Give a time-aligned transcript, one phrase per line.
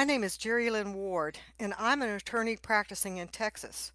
[0.00, 3.92] My name is Jerry Lynn Ward, and I'm an attorney practicing in Texas.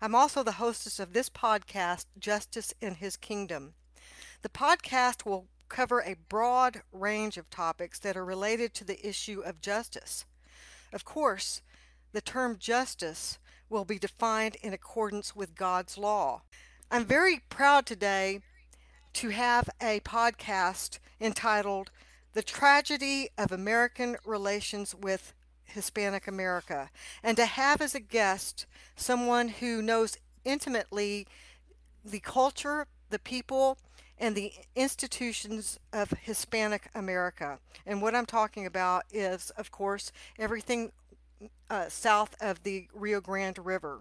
[0.00, 3.74] I'm also the hostess of this podcast, Justice in His Kingdom.
[4.40, 9.42] The podcast will cover a broad range of topics that are related to the issue
[9.42, 10.24] of justice.
[10.90, 11.60] Of course,
[12.12, 13.38] the term justice
[13.68, 16.40] will be defined in accordance with God's law.
[16.90, 18.40] I'm very proud today
[19.12, 21.90] to have a podcast entitled
[22.32, 25.34] The Tragedy of American Relations with
[25.72, 26.90] Hispanic America,
[27.22, 31.26] and to have as a guest someone who knows intimately
[32.04, 33.78] the culture, the people,
[34.18, 37.58] and the institutions of Hispanic America.
[37.84, 40.92] And what I'm talking about is, of course, everything
[41.68, 44.00] uh, south of the Rio Grande River.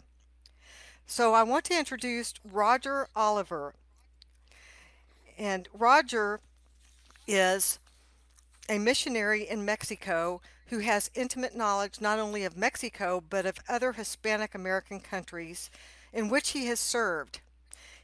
[1.05, 3.73] So I want to introduce Roger Oliver.
[5.37, 6.39] And Roger
[7.27, 7.79] is
[8.69, 13.91] a missionary in Mexico who has intimate knowledge not only of Mexico but of other
[13.91, 15.69] Hispanic American countries
[16.13, 17.41] in which he has served.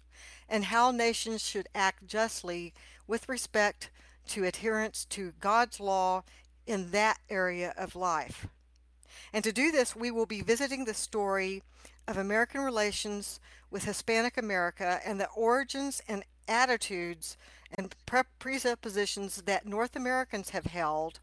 [0.48, 2.72] and how nations should act justly
[3.06, 3.90] with respect
[4.28, 6.24] to adherence to God's law
[6.66, 8.46] in that area of life.
[9.30, 11.62] And to do this, we will be visiting the story
[12.08, 13.40] of American relations
[13.70, 17.36] with Hispanic America and the origins and attitudes
[17.76, 17.94] and
[18.38, 21.20] presuppositions that North Americans have held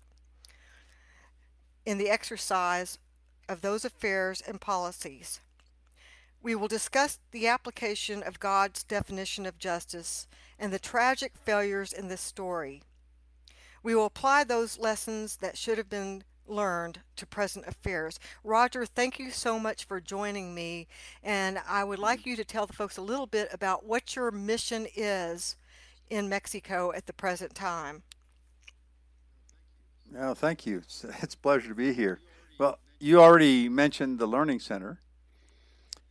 [1.85, 2.97] in the exercise
[3.49, 5.39] of those affairs and policies.
[6.41, 10.27] We will discuss the application of God's definition of justice
[10.59, 12.83] and the tragic failures in this story.
[13.81, 18.19] We will apply those lessons that should have been learned to present affairs.
[18.43, 20.87] Roger, thank you so much for joining me.
[21.23, 24.31] And I would like you to tell the folks a little bit about what your
[24.31, 25.55] mission is
[26.09, 28.03] in Mexico at the present time.
[30.15, 30.77] Oh, thank you.
[30.77, 32.19] It's, it's a pleasure to be here.
[32.59, 34.99] Well, you already mentioned the Learning Center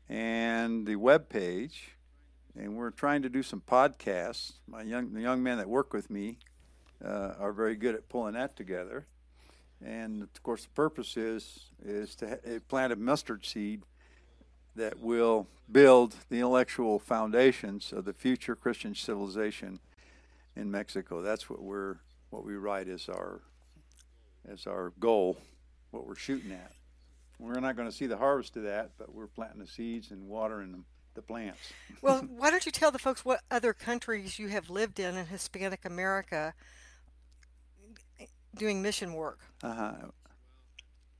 [0.09, 1.93] and the web page,
[2.57, 4.55] and we're trying to do some podcasts.
[4.67, 6.39] My young the young men that work with me
[7.05, 9.07] uh, are very good at pulling that together.
[9.85, 13.83] And of course, the purpose is is to ha- plant a mustard seed
[14.75, 19.79] that will build the intellectual foundations of the future Christian civilization
[20.57, 21.23] in Mexico.
[21.23, 21.99] That's what we're
[22.31, 23.43] what we write as our
[24.51, 25.39] as our goal,
[25.91, 26.73] what we're shooting at.
[27.39, 30.29] We're not going to see the harvest of that, but we're planting the seeds and
[30.29, 31.59] watering them, the plants.
[32.03, 35.27] well, why don't you tell the folks what other countries you have lived in in
[35.27, 36.55] Hispanic America
[38.55, 39.41] doing mission work?
[39.63, 39.93] Uh-huh.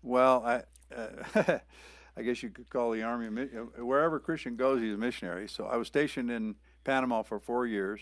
[0.03, 0.63] Well, I,
[0.95, 1.59] uh,
[2.17, 5.49] I guess you could call the army uh, wherever Christian goes, he's a missionary.
[5.49, 8.01] So I was stationed in Panama for four years,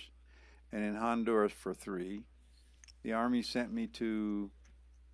[0.73, 2.23] and in Honduras for three.
[3.03, 4.51] The army sent me to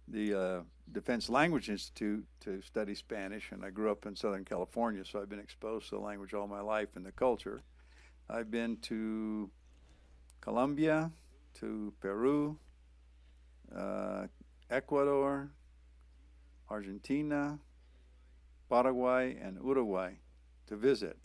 [0.09, 0.61] the uh,
[0.93, 5.29] Defense Language Institute to study Spanish, and I grew up in Southern California, so I've
[5.29, 7.63] been exposed to the language all my life and the culture.
[8.29, 9.51] I've been to
[10.41, 11.11] Colombia,
[11.55, 12.59] to Peru,
[13.75, 14.27] uh,
[14.71, 15.51] Ecuador,
[16.69, 17.59] Argentina,
[18.69, 20.15] Paraguay, and Uruguay
[20.67, 21.17] to visit.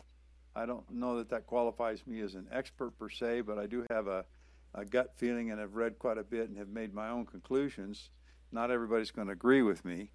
[0.56, 3.86] I don't know that that qualifies me as an expert per se, but I do
[3.89, 4.25] have a,
[4.74, 8.10] a gut feeling and have read quite a bit and have made my own conclusions.
[8.51, 10.12] Not everybody's going to agree with me,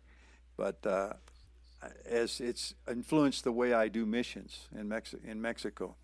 [0.57, 1.15] but uh,
[2.09, 5.97] as it's influenced the way I do missions in, Mexi- in Mexico.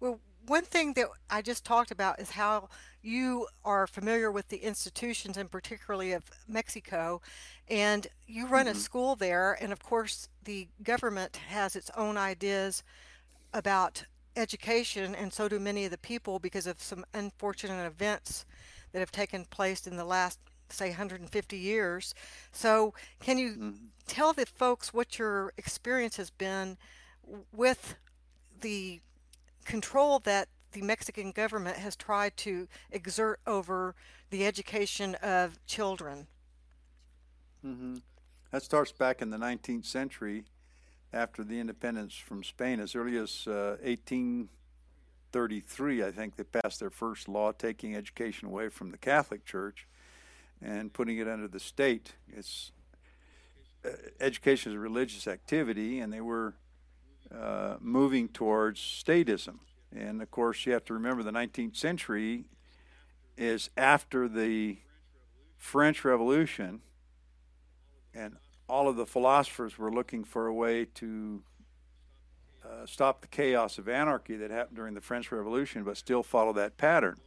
[0.00, 2.68] Well, one thing that I just talked about is how
[3.02, 7.20] you are familiar with the institutions and particularly of Mexico
[7.68, 8.76] and you run mm-hmm.
[8.76, 12.82] a school there and of course the government has its own ideas
[13.52, 14.04] about
[14.36, 18.44] education and so do many of the people because of some unfortunate events
[18.92, 20.38] that have taken place in the last
[20.72, 22.14] say 150 years
[22.50, 23.70] so can you mm-hmm.
[24.06, 26.76] tell the folks what your experience has been
[27.52, 27.96] with
[28.60, 29.00] the
[29.64, 33.94] control that the Mexican government has tried to exert over
[34.30, 36.26] the education of children.
[37.64, 37.96] Mm-hmm.
[38.50, 40.44] That starts back in the 19th century
[41.12, 42.80] after the independence from Spain.
[42.80, 48.68] As early as uh, 1833, I think they passed their first law taking education away
[48.68, 49.86] from the Catholic Church
[50.64, 52.14] and putting it under the state.
[52.28, 52.72] It's
[53.84, 56.54] uh, education is a religious activity, and they were
[57.34, 59.58] uh, moving towards statism.
[59.94, 62.44] And of course, you have to remember the 19th century
[63.36, 64.78] is after the
[65.56, 66.80] French Revolution,
[68.14, 68.36] and
[68.68, 71.42] all of the philosophers were looking for a way to
[72.64, 76.52] uh, stop the chaos of anarchy that happened during the French Revolution, but still follow
[76.52, 77.18] that pattern.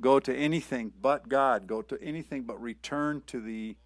[0.00, 3.76] Go to anything but God, go to anything but return to the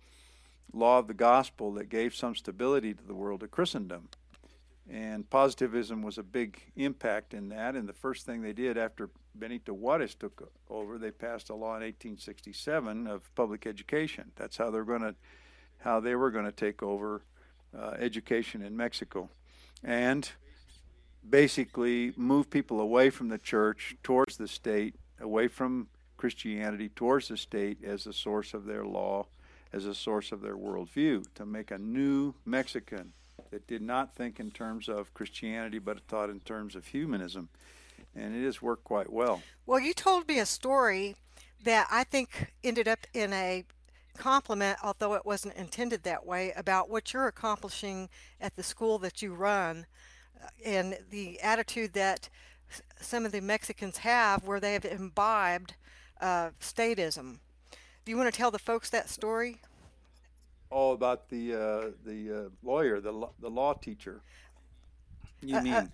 [0.73, 4.09] law of the gospel that gave some stability to the world of Christendom.
[4.91, 7.76] And positivism was a big impact in that.
[7.76, 11.76] And the first thing they did after Benito Juarez took over, they passed a law
[11.76, 14.32] in 1867 of public education.
[14.37, 15.14] That's how they're going to,
[15.79, 17.23] how they were going to take over
[17.79, 19.31] uh, education in Mexico,
[19.82, 20.29] and
[21.29, 25.88] basically move people away from the church towards the state, away from
[26.23, 29.27] Christianity towards the state as a source of their law,
[29.73, 33.13] as a source of their worldview, to make a new Mexican
[33.51, 37.49] that did not think in terms of Christianity but thought in terms of humanism.
[38.15, 39.43] And it has worked quite well.
[39.67, 41.17] Well, you told me a story
[41.65, 43.65] that I think ended up in a
[44.17, 48.09] compliment, although it wasn't intended that way, about what you're accomplishing
[48.41, 49.87] at the school that you run
[50.41, 52.29] uh, and the attitude that
[53.01, 55.75] some of the Mexicans have where they have imbibed
[56.23, 57.39] uh, statism.
[58.05, 59.61] Do you want to tell the folks that story?
[60.71, 64.23] Oh, about the uh, the uh, lawyer, the the law teacher.
[65.43, 65.91] You uh, uh, mean?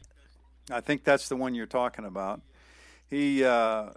[0.71, 2.43] I think that's the one you're talking about.
[3.09, 3.89] He, uh,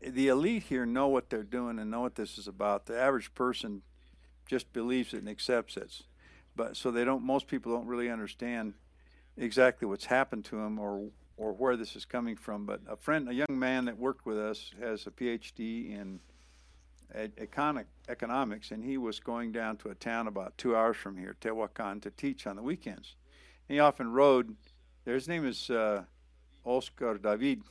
[0.00, 2.86] the elite here know what they're doing and know what this is about.
[2.86, 3.82] The average person
[4.46, 6.02] just believes it and accepts it,
[6.54, 7.24] but so they don't.
[7.24, 8.74] Most people don't really understand
[9.36, 11.10] exactly what's happened to them or
[11.40, 12.66] or where this is coming from.
[12.66, 16.20] But a friend, a young man that worked with us, has a PhD in
[17.14, 21.34] econic, economics, and he was going down to a town about two hours from here,
[21.40, 23.16] Tehuacan, to teach on the weekends.
[23.68, 24.54] And he often rode.
[25.04, 26.04] There, His name is uh,
[26.64, 27.62] Oscar David.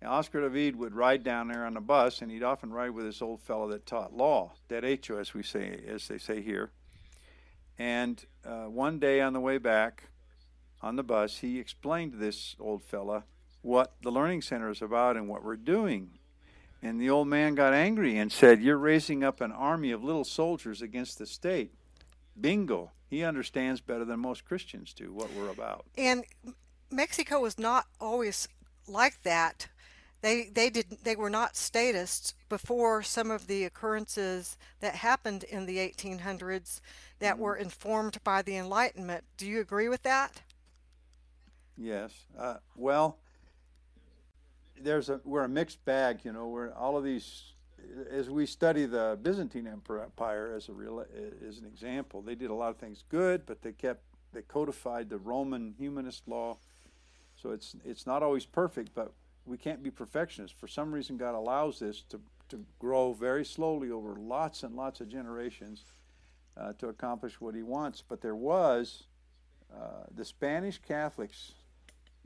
[0.00, 3.04] And Oscar David would ride down there on the bus, and he'd often ride with
[3.04, 6.70] this old fellow that taught law, derecho, as we say, as they say here.
[7.78, 10.04] And uh, one day on the way back
[10.82, 13.24] on the bus, he explained to this old fella
[13.62, 16.18] what the learning center is about and what we're doing
[16.82, 20.24] and the old man got angry and said, You're raising up an army of little
[20.24, 21.72] soldiers against the state.
[22.38, 22.90] Bingo.
[23.08, 25.84] He understands better than most Christians do what we're about.
[25.98, 26.24] And
[26.90, 28.48] Mexico was not always
[28.88, 29.68] like that.
[30.22, 35.66] They they did they were not statists before some of the occurrences that happened in
[35.66, 36.80] the 1800s
[37.18, 37.42] that mm-hmm.
[37.42, 39.24] were informed by the Enlightenment.
[39.36, 40.40] Do you agree with that?
[41.76, 42.12] Yes.
[42.38, 43.18] Uh, well,
[44.80, 46.48] there's a we're a mixed bag, you know.
[46.48, 47.52] We're all of these
[48.10, 51.04] as we study the Byzantine Empire as a real
[51.46, 52.22] as an example.
[52.22, 54.02] They did a lot of things good, but they kept
[54.32, 56.58] they codified the Roman humanist law.
[57.36, 59.12] So it's it's not always perfect, but
[59.44, 60.56] we can't be perfectionists.
[60.58, 65.00] For some reason, God allows this to to grow very slowly over lots and lots
[65.00, 65.84] of generations
[66.56, 68.02] uh, to accomplish what He wants.
[68.06, 69.04] But there was
[69.74, 71.52] uh, the Spanish Catholics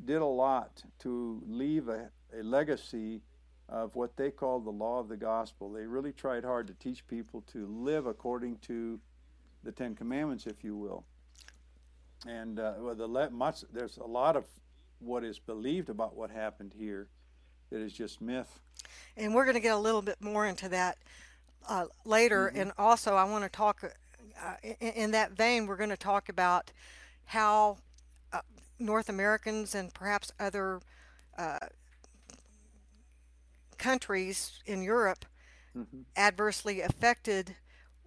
[0.04, 3.22] did a lot to leave a, a legacy
[3.68, 5.72] of what they called the law of the gospel.
[5.72, 9.00] They really tried hard to teach people to live according to
[9.64, 11.04] the Ten Commandments, if you will.
[12.26, 14.44] And uh, well, the much, there's a lot of
[15.00, 17.08] what is believed about what happened here
[17.70, 18.60] that is just myth.
[19.16, 20.98] And we're going to get a little bit more into that
[21.68, 22.48] uh, later.
[22.48, 22.60] Mm-hmm.
[22.60, 25.66] And also, I want to talk uh, in, in, that vein.
[25.66, 26.70] We're going to talk about
[27.24, 27.78] how
[28.78, 30.80] North Americans and perhaps other
[31.38, 31.58] uh,
[33.78, 35.24] countries in Europe
[35.76, 36.02] mm-hmm.
[36.16, 37.56] adversely affected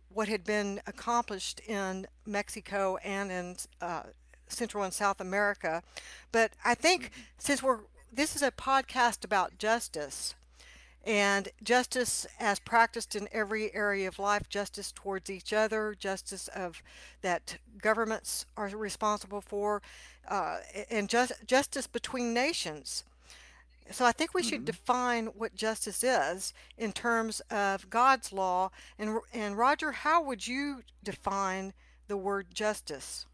[0.10, 4.04] what had been accomplished in Mexico and in uh,
[4.48, 5.84] Central and South America.
[6.32, 7.22] But I think mm-hmm.
[7.38, 7.80] since we're
[8.12, 10.34] this is a podcast about justice
[11.06, 16.84] and justice as practiced in every area of life justice towards each other justice of
[17.22, 19.82] that governments are responsible for
[20.28, 20.58] uh,
[20.92, 23.04] and just, justice between nations
[23.92, 24.66] so I think we should mm-hmm.
[24.66, 28.70] define what justice is in terms of God's law.
[29.00, 31.74] And, and Roger, how would you define
[32.08, 33.26] the word justice?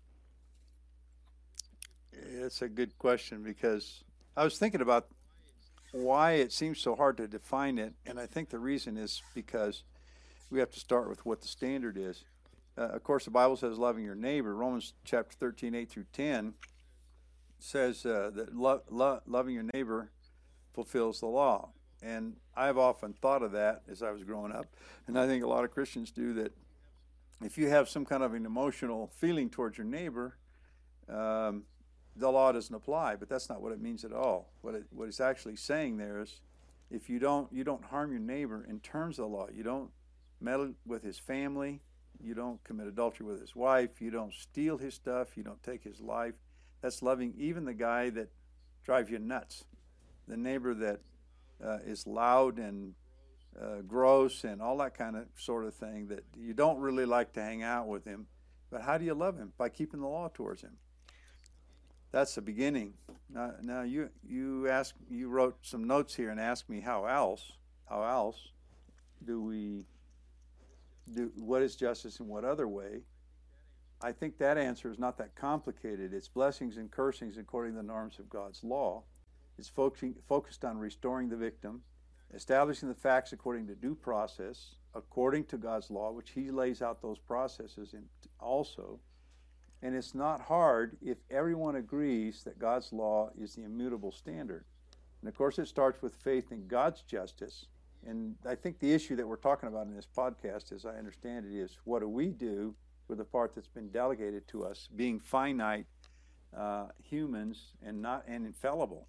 [2.44, 4.04] it's a good question because
[4.38, 5.08] I was thinking about
[5.96, 9.84] why it seems so hard to define it, and I think the reason is because
[10.50, 12.26] we have to start with what the standard is.
[12.78, 14.54] Uh, of course, the Bible says loving your neighbor.
[14.54, 16.54] Romans chapter 13, 8 through 10
[17.60, 20.12] says uh, that lo- lo- loving your neighbor
[20.74, 21.70] fulfills the law.
[22.04, 24.68] And I've often thought of that as I was growing up,
[25.08, 26.52] and I think a lot of Christians do that.
[27.42, 30.36] If you have some kind of an emotional feeling towards your neighbor,
[31.10, 31.64] um,
[32.16, 33.16] the law doesn't apply.
[33.16, 34.50] But that's not what it means at all.
[34.62, 36.42] What it, what it's actually saying there is,
[36.90, 39.90] if you don't you don't harm your neighbor in terms of the law, you don't
[40.40, 41.82] meddle with his family,
[42.22, 45.84] you don't commit adultery with his wife, you don't steal his stuff, you don't take
[45.84, 46.36] his life.
[46.82, 48.30] That's loving even the guy that
[48.84, 49.66] drives you nuts,
[50.28, 51.00] the neighbor that
[51.64, 52.94] uh, is loud and
[53.60, 57.34] uh, gross and all that kind of sort of thing that you don't really like
[57.34, 58.28] to hang out with him.
[58.70, 59.54] But how do you love him?
[59.58, 60.78] By keeping the law towards him.
[62.16, 62.94] That's the beginning.
[63.30, 67.52] Now, now you you ask you wrote some notes here and asked me how else
[67.90, 68.54] how else
[69.26, 69.84] do we
[71.14, 73.02] do what is justice in what other way?
[74.02, 76.14] I think that answer is not that complicated.
[76.14, 79.04] It's blessings and cursings according to the norms of God's law.
[79.58, 81.82] It's focusing, focused on restoring the victim,
[82.34, 87.02] establishing the facts according to due process, according to God's law, which He lays out
[87.02, 88.06] those processes in
[88.40, 89.02] also.
[89.86, 94.66] And it's not hard if everyone agrees that God's law is the immutable standard.
[95.22, 97.68] And of course, it starts with faith in God's justice.
[98.04, 101.46] And I think the issue that we're talking about in this podcast, as I understand
[101.46, 102.74] it, is what do we do
[103.08, 105.86] with the part that's been delegated to us, being finite
[106.58, 109.08] uh, humans and not and infallible.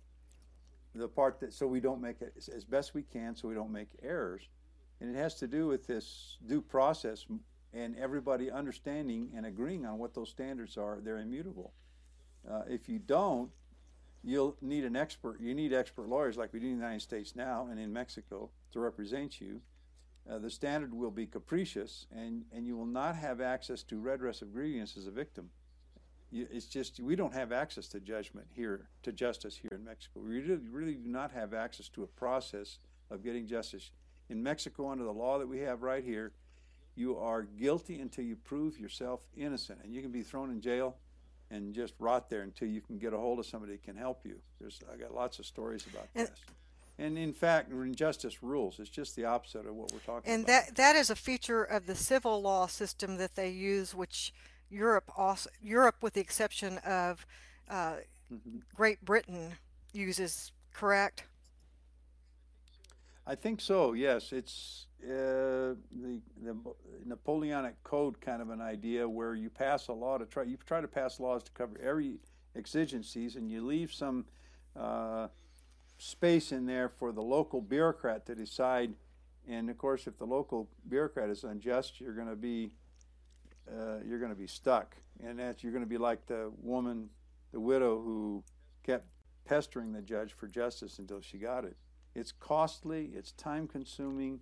[0.95, 3.73] The part that so we don't make it as best we can, so we don't
[3.73, 4.43] make errors,
[5.01, 7.25] and it has to do with this due process
[7.77, 10.99] and everybody understanding and agreeing on what those standards are.
[11.03, 11.73] They're immutable.
[12.49, 13.51] Uh, if you don't,
[14.23, 15.41] you'll need an expert.
[15.41, 18.51] You need expert lawyers like we do in the United States now and in Mexico
[18.73, 19.61] to represent you
[20.31, 24.43] uh, the standard will be capricious, and, and you will not have access to redress
[24.43, 25.51] of grievance as a victim.
[26.33, 30.21] You, it's just we don't have access to judgment here, to justice here in Mexico.
[30.21, 32.79] We really, really do not have access to a process
[33.11, 33.93] of getting justice.
[34.29, 36.33] In Mexico, under the law that we have right here,
[36.97, 40.97] you are guilty until you prove yourself innocent, and you can be thrown in jail
[41.51, 44.21] and just rot there until you can get a hold of somebody that can help
[44.25, 44.37] you.
[44.61, 46.41] There's I got lots of stories about and, this.
[46.99, 48.81] And in fact, injustice rules.
[48.81, 50.69] It's just the opposite of what we're talking and about.
[50.69, 54.33] And that that is a feature of the civil law system that they use, which
[54.71, 57.25] Europe also Europe, with the exception of
[57.69, 57.97] uh,
[58.33, 58.59] mm-hmm.
[58.75, 59.53] Great Britain,
[59.93, 60.53] uses.
[60.73, 61.25] Correct.
[63.27, 63.93] I think so.
[63.93, 66.57] Yes, it's uh, the the
[67.05, 70.81] Napoleonic Code kind of an idea where you pass a law to try you try
[70.81, 72.19] to pass laws to cover every
[72.55, 74.25] exigencies, and you leave some.
[74.75, 75.29] Uh,
[75.99, 78.93] space in there for the local bureaucrat to decide.
[79.49, 82.73] And of course, if the local bureaucrat is unjust, you're going to be
[83.69, 87.09] uh, you're going to be stuck, and that you're going to be like the woman,
[87.53, 88.45] the widow who
[88.85, 89.07] kept
[89.45, 91.77] pestering the judge for justice until she got it.
[92.15, 94.39] It's costly, it's time consuming,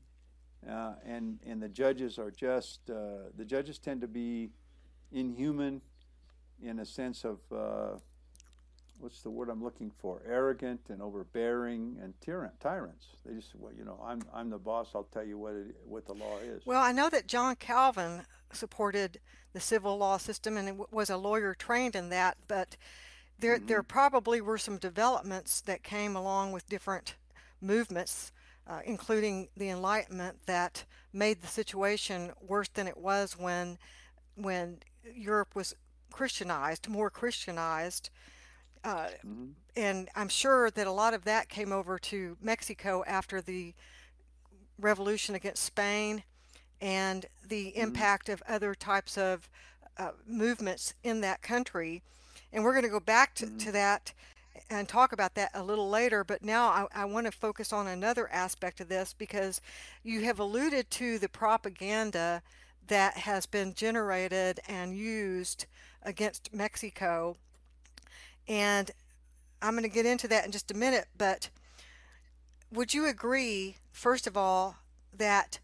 [0.68, 4.50] uh, and and the judges are just uh, the judges tend to be
[5.12, 5.80] inhuman
[6.62, 7.98] in a sense of uh,
[8.98, 10.22] what's the word I'm looking for?
[10.26, 13.06] Arrogant and overbearing and tyrant, tyrants.
[13.24, 14.88] They just, well, you know, I'm I'm the boss.
[14.94, 16.64] I'll tell you what it, what the law is.
[16.64, 19.20] Well, I know that John Calvin supported
[19.52, 22.76] the civil law system and was a lawyer trained in that, but
[23.38, 23.66] there mm-hmm.
[23.66, 27.16] there probably were some developments that came along with different
[27.60, 28.32] movements.
[28.66, 33.76] Uh, including the Enlightenment, that made the situation worse than it was when,
[34.36, 34.78] when
[35.14, 35.74] Europe was
[36.10, 38.08] Christianized, more Christianized,
[38.84, 39.46] uh, mm-hmm.
[39.76, 43.74] And I'm sure that a lot of that came over to Mexico after the
[44.78, 46.22] revolution against Spain
[46.80, 47.80] and the mm-hmm.
[47.80, 49.48] impact of other types of
[49.96, 52.02] uh, movements in that country.
[52.52, 53.58] And we're going to go back to, mm-hmm.
[53.58, 54.12] to that
[54.70, 56.24] and talk about that a little later.
[56.24, 59.60] But now I, I want to focus on another aspect of this because
[60.02, 62.42] you have alluded to the propaganda
[62.86, 65.66] that has been generated and used
[66.02, 67.36] against Mexico
[68.46, 68.90] and
[69.62, 71.48] I'm going to get into that in just a minute, but
[72.70, 74.76] would you agree, first of all,
[75.16, 75.58] that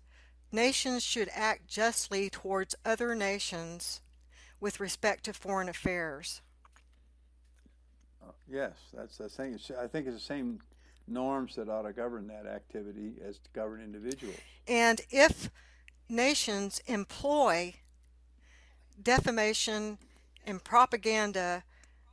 [0.50, 4.00] nations should act justly towards other nations
[4.58, 6.40] with respect to foreign affairs?
[8.50, 9.58] Uh, yes, that's the thing.
[9.80, 10.60] I think it's the same
[11.06, 14.36] norms that ought to govern that activity as to govern individuals.
[14.68, 15.50] And if
[16.08, 17.74] nations employ
[19.02, 19.98] defamation
[20.46, 21.62] and propaganda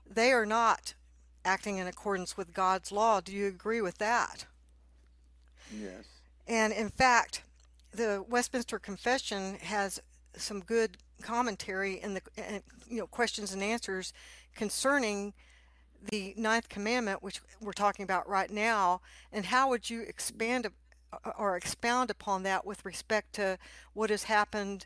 [0.10, 0.94] they are not
[1.44, 3.22] acting in accordance with God's law.
[3.22, 4.46] Do you agree with that?
[5.72, 6.06] Yes.
[6.48, 7.44] And in fact,
[7.94, 10.02] the Westminster Confession has
[10.36, 12.22] some good commentary in the
[12.88, 14.14] you know questions and answers
[14.56, 15.34] concerning
[16.10, 19.02] the ninth commandment, which we're talking about right now,
[19.32, 20.68] and how would you expand
[21.14, 23.58] uh, or expound upon that with respect to
[23.94, 24.86] what has happened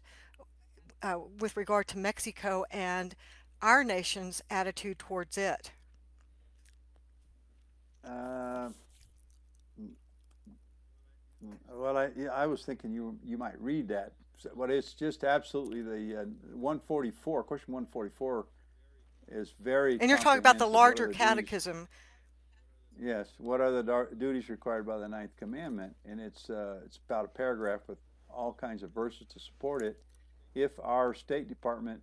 [1.04, 3.16] uh, with regard to Mexico and
[3.62, 5.72] our nation's attitude towards it?
[8.04, 8.70] Uh,
[11.72, 14.14] well, I I was thinking you you might read that,
[14.56, 18.46] but it's just absolutely the uh, 144 question 144
[19.32, 19.98] is very.
[20.00, 21.88] And you're talking about the larger catechism.
[23.00, 23.30] Yes.
[23.38, 25.96] What are the duties required by the Ninth Commandment?
[26.06, 27.98] And it's uh, it's about a paragraph with
[28.30, 30.00] all kinds of verses to support it.
[30.54, 32.02] If our State Department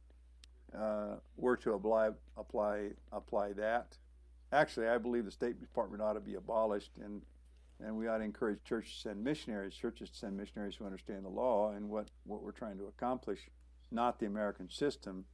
[0.77, 3.97] uh, were to apply apply apply that,
[4.53, 7.23] actually, I believe the State Department ought to be abolished, and
[7.81, 11.25] and we ought to encourage churches to send missionaries, churches to send missionaries who understand
[11.25, 13.49] the law and what what we're trying to accomplish,
[13.91, 15.25] not the American system,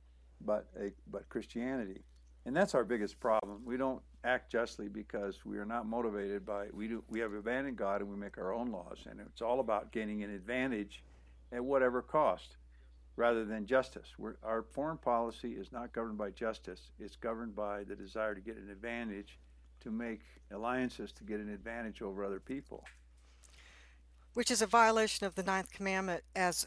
[0.44, 2.02] but a, but Christianity.
[2.46, 3.62] And that's our biggest problem.
[3.64, 7.76] We don't act justly because we are not motivated by we do we have abandoned
[7.76, 11.02] God and we make our own laws and it's all about gaining an advantage
[11.52, 12.56] at whatever cost
[13.16, 14.08] rather than justice.
[14.18, 16.90] We're, our foreign policy is not governed by justice.
[16.98, 19.38] It's governed by the desire to get an advantage,
[19.82, 20.22] to make
[20.52, 22.84] alliances to get an advantage over other people.
[24.32, 26.66] Which is a violation of the ninth commandment as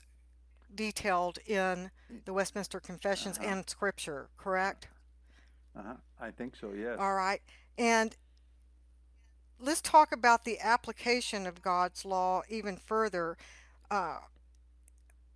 [0.74, 1.92] detailed in
[2.26, 3.48] the Westminster Confessions uh-huh.
[3.48, 4.88] and Scripture, correct?
[5.78, 5.94] Uh-huh.
[6.20, 6.98] I think so, yes.
[7.00, 7.42] All right.
[7.78, 8.16] And
[9.60, 13.38] let's talk about the application of God's law even further.
[13.90, 14.20] Uh,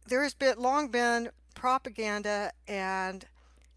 [0.07, 3.25] there has been long been propaganda and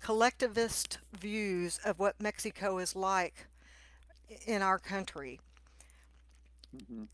[0.01, 3.47] collectivist views of what Mexico is like
[4.47, 5.41] in our country.
[6.77, 7.05] Mm-hmm.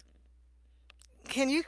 [1.29, 1.65] Can you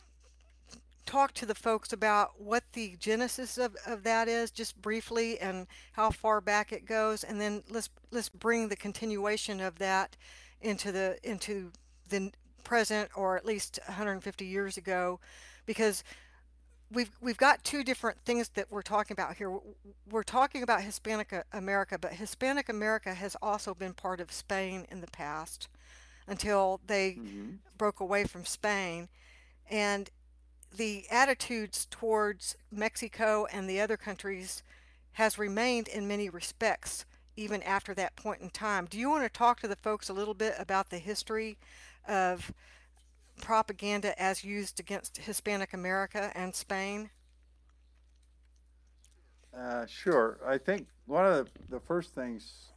[1.04, 5.66] talk to the folks about what the genesis of, of that is just briefly and
[5.92, 10.16] how far back it goes and then let's let's bring the continuation of that
[10.60, 11.72] into the into
[12.08, 12.30] the
[12.64, 15.18] present or at least 150 years ago
[15.66, 16.04] because
[16.92, 19.58] we've we've got two different things that we're talking about here
[20.10, 25.00] we're talking about Hispanic America but Hispanic America has also been part of Spain in
[25.00, 25.68] the past
[26.28, 27.54] until they mm-hmm.
[27.76, 29.08] broke away from Spain
[29.68, 30.10] and
[30.76, 34.62] the attitudes towards Mexico and the other countries
[35.12, 37.04] has remained in many respects
[37.36, 38.86] even after that point in time.
[38.86, 41.58] Do you want to talk to the folks a little bit about the history
[42.06, 42.52] of
[43.40, 47.10] propaganda as used against Hispanic America and Spain?
[49.56, 50.38] Uh, sure.
[50.46, 52.70] I think one of the, the first things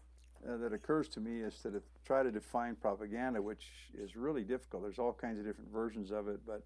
[0.48, 4.84] uh, that occurs to me is to try to define propaganda, which is really difficult.
[4.84, 6.64] There's all kinds of different versions of it, but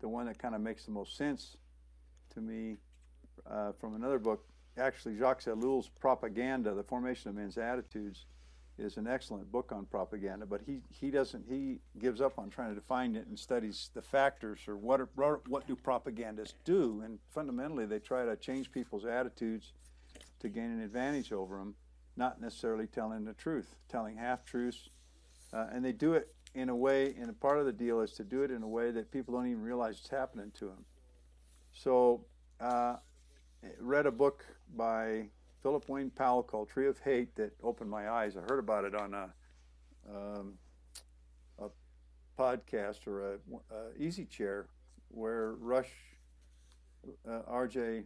[0.00, 1.56] the one that kind of makes the most sense
[2.34, 2.76] to me
[3.50, 4.44] uh, from another book,
[4.78, 8.26] actually Jacques Ellul's Propaganda, The Formation of Men's Attitudes,
[8.78, 12.68] is an excellent book on propaganda, but he, he doesn't, he gives up on trying
[12.68, 17.00] to define it and studies the factors or what, are, what do propagandists do.
[17.02, 19.72] And fundamentally, they try to change people's attitudes
[20.40, 21.74] to gain an advantage over them,
[22.16, 24.90] not necessarily telling the truth, telling half truths.
[25.52, 28.24] Uh, and they do it in a way, and part of the deal is to
[28.24, 30.84] do it in a way that people don't even realize it's happening to them.
[31.72, 32.24] So,
[32.60, 32.96] uh,
[33.78, 34.42] read a book
[34.74, 35.28] by
[35.62, 38.38] Philip Wayne Powell called Tree of Hate that opened my eyes.
[38.38, 39.30] I heard about it on a,
[40.10, 40.54] um,
[41.58, 41.68] a
[42.38, 44.68] podcast or a, a, easy chair
[45.08, 45.90] where Rush,
[47.28, 48.04] uh, R.J.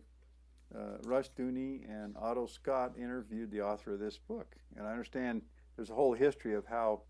[0.75, 4.57] Uh, Rushdoony and Otto Scott interviewed the author of this book.
[4.77, 5.43] And I understand
[5.77, 7.03] there's a whole history of how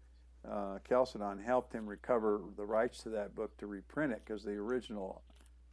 [0.48, 4.52] uh, Chalcedon helped him recover the rights to that book to reprint it because the
[4.52, 5.22] original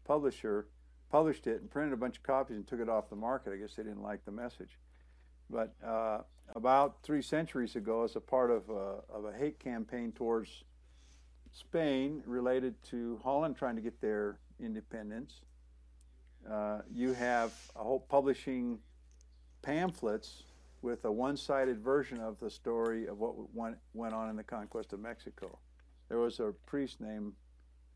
[0.06, 0.67] publisher
[1.10, 3.53] published it and printed a bunch of copies and took it off the market.
[3.53, 4.77] I guess they didn't like the message.
[5.49, 6.19] But uh,
[6.56, 10.63] about three centuries ago, as a part of a, of a hate campaign towards
[11.51, 15.41] Spain related to Holland trying to get their independence,
[16.49, 18.80] uh, you have a whole publishing
[19.62, 20.43] pamphlets
[20.88, 24.93] with a one-sided version of the story of what went, went on in the conquest
[24.93, 25.60] of Mexico.
[26.08, 27.34] There was a priest named,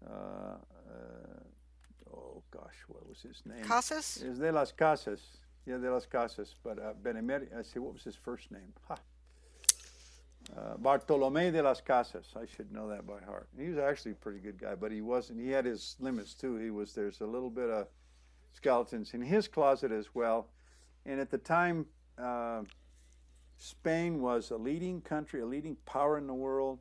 [0.05, 0.57] uh,
[0.93, 3.63] uh, oh gosh, what was his name?
[3.63, 4.17] Casas?
[4.17, 5.21] Is de las Casas.
[5.65, 6.55] Yeah, de las Casas.
[6.61, 8.73] But uh, Benemer, I see, what was his first name?
[8.89, 8.95] Ha.
[10.57, 12.27] Uh, Bartolome de las Casas.
[12.35, 13.47] I should know that by heart.
[13.57, 15.39] He was actually a pretty good guy, but he wasn't.
[15.39, 16.57] He had his limits too.
[16.57, 16.93] He was.
[16.93, 17.87] There's a little bit of
[18.51, 20.49] skeletons in his closet as well.
[21.05, 21.85] And at the time
[22.17, 22.63] uh,
[23.61, 26.79] Spain was a leading country, a leading power in the world.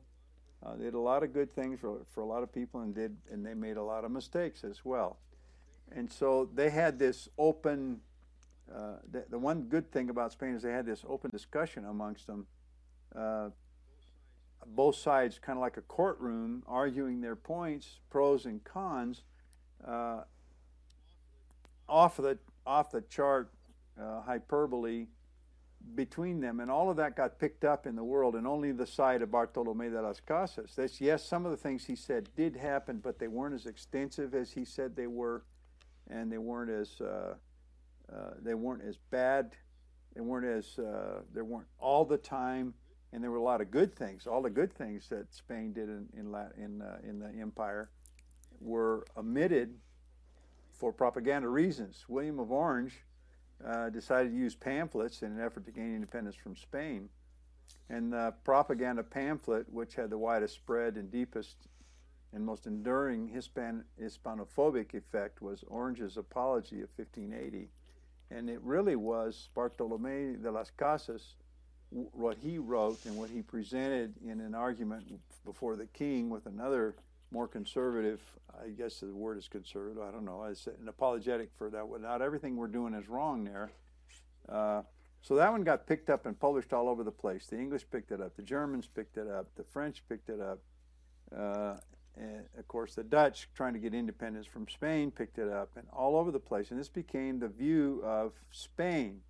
[0.65, 2.95] Uh, they did a lot of good things for, for a lot of people, and
[2.95, 5.19] did and they made a lot of mistakes as well.
[5.91, 7.99] And so they had this open.
[8.73, 12.25] Uh, the, the, one good thing about Spain is they had this open discussion amongst
[12.25, 12.47] them.
[13.15, 13.49] Uh,
[14.65, 19.21] both sides, kind of like a courtroom, arguing their points, pros and cons,
[19.87, 20.21] uh,
[21.87, 23.51] off the off the chart
[24.01, 25.05] uh, hyperbole
[25.95, 28.85] between them, and all of that got picked up in the world, and only the
[28.85, 30.73] side of Bartolome de las Casas.
[30.75, 34.33] That's yes, some of the things he said did happen, but they weren't as extensive
[34.33, 35.43] as he said they were,
[36.09, 37.35] and they weren't as uh,
[38.11, 39.51] uh, they weren't as bad.
[40.15, 42.73] They weren't as uh, they weren't all the time,
[43.11, 44.27] and there were a lot of good things.
[44.27, 47.89] All the good things that Spain did in in in, uh, in the empire
[48.59, 49.75] were omitted
[50.71, 52.05] for propaganda reasons.
[52.07, 53.03] William of Orange
[53.65, 57.09] uh, decided to use pamphlets in an effort to gain independence from Spain.
[57.89, 61.55] And the propaganda pamphlet, which had the widest spread and deepest
[62.33, 67.67] and most enduring Hispan- Hispanophobic effect, was Orange's Apology of 1580.
[68.29, 71.35] And it really was Bartolome de las Casas,
[71.89, 76.95] what he wrote and what he presented in an argument before the king with another
[77.31, 78.21] more conservative.
[78.59, 80.01] I guess the word is conservative.
[80.01, 80.43] I don't know.
[80.43, 81.85] It's an apologetic for that.
[82.01, 83.71] Not everything we're doing is wrong there.
[84.49, 84.81] Uh,
[85.21, 87.45] so that one got picked up and published all over the place.
[87.47, 88.35] The English picked it up.
[88.35, 89.47] The Germans picked it up.
[89.55, 90.59] The French picked it up.
[91.35, 91.75] Uh,
[92.17, 95.85] and of course, the Dutch, trying to get independence from Spain, picked it up, and
[95.93, 96.71] all over the place.
[96.71, 99.21] And this became the view of Spain.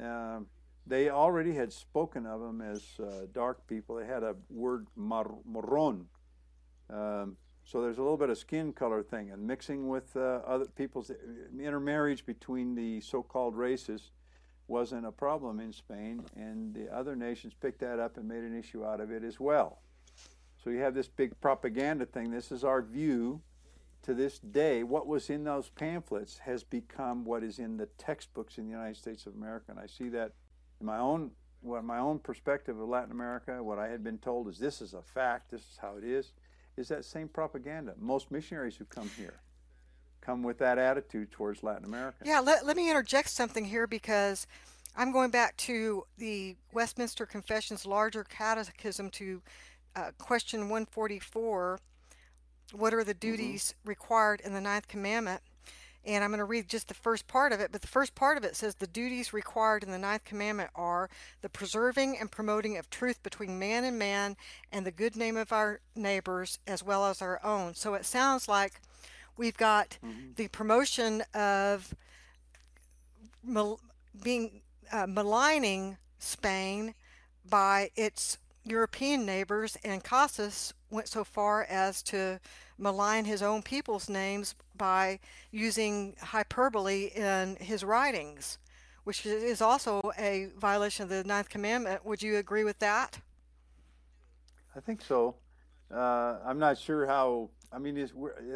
[0.00, 0.46] Um,
[0.86, 3.96] they already had spoken of them as uh, dark people.
[3.96, 6.06] They had a word mar- marron,
[6.90, 10.66] um, so there's a little bit of skin color thing, and mixing with uh, other
[10.66, 11.14] people's uh,
[11.60, 14.10] intermarriage between the so-called races
[14.68, 18.58] wasn't a problem in Spain, and the other nations picked that up and made an
[18.58, 19.80] issue out of it as well.
[20.62, 22.30] So you have this big propaganda thing.
[22.30, 23.40] This is our view
[24.02, 24.82] to this day.
[24.82, 28.96] What was in those pamphlets has become what is in the textbooks in the United
[28.96, 30.32] States of America, and I see that
[30.80, 33.62] in my own what my own perspective of Latin America.
[33.62, 35.52] What I had been told is this is a fact.
[35.52, 36.32] This is how it is
[36.76, 37.94] is that same propaganda.
[37.98, 39.40] Most missionaries who come here
[40.20, 42.18] come with that attitude towards Latin America.
[42.24, 44.46] Yeah, let, let me interject something here because
[44.96, 49.42] I'm going back to the Westminster Confession's larger catechism to
[49.96, 51.80] uh, question 144
[52.72, 53.18] What are the mm-hmm.
[53.18, 53.88] duties mm-hmm.
[53.88, 55.42] required in the ninth commandment?
[56.04, 57.70] And I'm going to read just the first part of it.
[57.70, 61.08] But the first part of it says the duties required in the ninth commandment are
[61.42, 64.36] the preserving and promoting of truth between man and man
[64.72, 67.74] and the good name of our neighbors as well as our own.
[67.74, 68.80] So it sounds like
[69.36, 70.32] we've got mm-hmm.
[70.36, 71.94] the promotion of
[73.44, 73.80] mal-
[74.22, 74.62] being
[74.92, 76.94] uh, maligning Spain
[77.48, 82.38] by its European neighbors, and Casas went so far as to
[82.82, 85.20] malign his own people's names by
[85.52, 88.58] using hyperbole in his writings,
[89.04, 92.04] which is also a violation of the Ninth Commandment.
[92.04, 93.20] Would you agree with that?
[94.76, 95.36] I think so.
[95.90, 97.50] Uh, I'm not sure how.
[97.74, 98.06] I mean,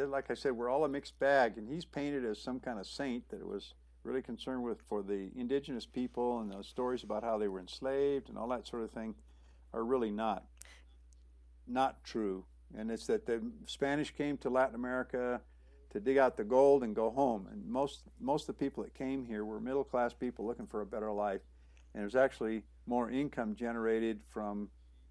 [0.09, 2.87] like I said, we're all a mixed bag, and he's painted as some kind of
[2.87, 7.39] saint that was really concerned with for the indigenous people and the stories about how
[7.39, 9.15] they were enslaved and all that sort of thing
[9.73, 10.45] are really not
[11.67, 12.45] not true.
[12.77, 15.41] And it's that the Spanish came to Latin America
[15.91, 17.49] to dig out the gold and go home.
[17.51, 20.81] And most most of the people that came here were middle class people looking for
[20.81, 21.41] a better life.
[21.95, 24.69] And there's actually more income generated from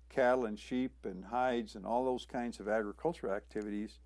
[0.09, 3.99] cattle and sheep and hides and all those kinds of agricultural activities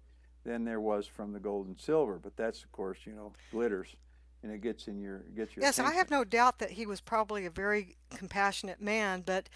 [0.46, 2.20] than there was from the gold and silver.
[2.22, 3.96] But that's of course, you know, glitters
[4.44, 5.94] and it gets in your gets your Yes, attention.
[5.94, 9.50] I have no doubt that he was probably a very compassionate man, but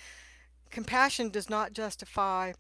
[0.70, 2.54] compassion does not justify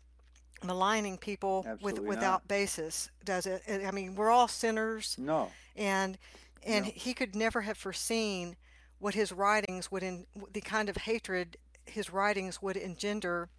[0.63, 2.47] maligning people with without not.
[2.47, 3.63] basis, does it?
[3.67, 5.15] I mean, we're all sinners.
[5.17, 5.52] No.
[5.76, 6.17] And
[6.65, 6.91] and no.
[6.93, 8.56] he could never have foreseen
[8.99, 13.49] what his writings would in the kind of hatred his writings would engender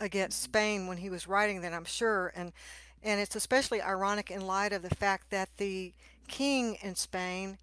[0.00, 0.50] against mm-hmm.
[0.50, 2.32] Spain when he was writing that, I'm sure.
[2.34, 2.52] And
[3.02, 5.92] and it's especially ironic in light of the fact that the
[6.28, 7.58] king in Spain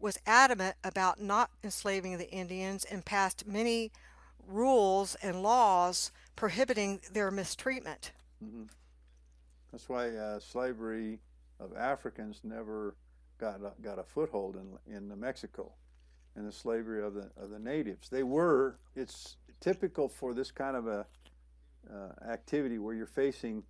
[0.00, 3.92] was adamant about not enslaving the Indians and passed many
[4.46, 8.12] rules and laws prohibiting their mistreatment.
[8.44, 8.64] Mm-hmm.
[9.72, 11.20] That's why uh, slavery
[11.58, 12.96] of Africans never
[13.38, 15.72] got a, got a foothold in in New Mexico,
[16.36, 18.08] and the slavery of the of the natives.
[18.08, 18.78] They were.
[18.96, 21.06] It's typical for this kind of a
[21.92, 23.62] uh, activity where you're facing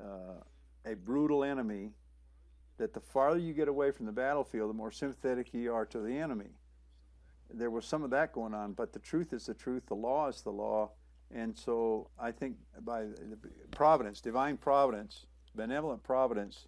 [0.00, 0.40] uh,
[0.84, 1.92] a brutal enemy.
[2.78, 5.98] That the farther you get away from the battlefield, the more sympathetic you are to
[5.98, 6.50] the enemy.
[7.50, 8.74] there was some of that going on.
[8.74, 9.86] But the truth is the truth.
[9.86, 10.90] The law is the law.
[11.34, 13.06] And so I think by
[13.70, 16.66] providence, divine providence, benevolent providence,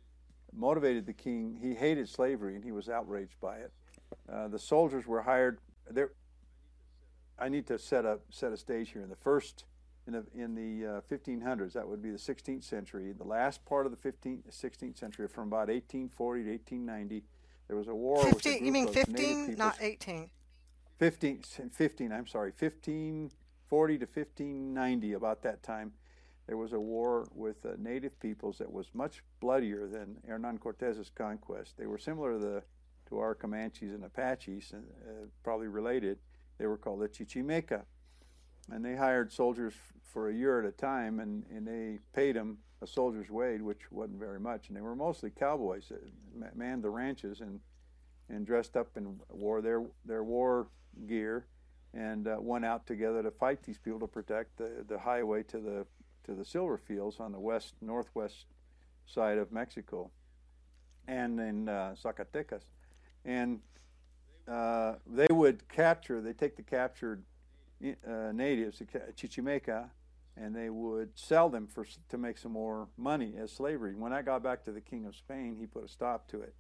[0.53, 1.59] motivated the king.
[1.61, 3.73] He hated slavery and he was outraged by it.
[4.31, 5.59] Uh, the soldiers were hired.
[5.91, 6.13] There,
[7.39, 9.03] I need to set up set a stage here.
[9.03, 9.65] In the first,
[10.07, 13.13] in the in the uh, 1500s, that would be the 16th century.
[13.13, 17.25] The last part of the 15th 16th century, from about 1840 to 1890,
[17.69, 18.23] there was a war.
[18.25, 20.31] 15, you mean 15, not 18.
[20.99, 22.13] 15, 15.
[22.13, 22.53] I'm sorry,
[23.69, 25.13] 1540 to 1590.
[25.13, 25.93] About that time,
[26.47, 31.11] there was a war with uh, native peoples that was much bloodier than Hernan Cortez's
[31.15, 31.77] conquest.
[31.77, 32.63] They were similar to the
[33.09, 34.81] to our Comanches and Apaches, uh,
[35.43, 36.19] probably related.
[36.59, 37.83] They were called the Chichimeca.
[38.71, 39.73] And they hired soldiers
[40.13, 43.91] for a year at a time, and, and they paid them a soldier's wage, which
[43.91, 44.69] wasn't very much.
[44.69, 45.91] And they were mostly cowboys
[46.39, 47.61] that manned the ranches and,
[48.29, 50.69] and dressed up and wore their, their war
[51.07, 51.47] gear
[51.95, 55.59] and uh, went out together to fight these people to protect the, the highway to
[55.59, 55.87] the,
[56.25, 58.47] to the silver fields on the west northwest
[59.07, 60.11] side of Mexico
[61.07, 62.63] and in uh, Zacatecas
[63.25, 63.61] and
[64.49, 66.21] uh, they would capture.
[66.21, 67.23] They take the captured
[67.85, 68.83] uh, natives,
[69.17, 69.91] Chichimeca,
[70.37, 73.95] and they would sell them for to make some more money as slavery.
[73.95, 76.55] When I got back to the King of Spain, he put a stop to it,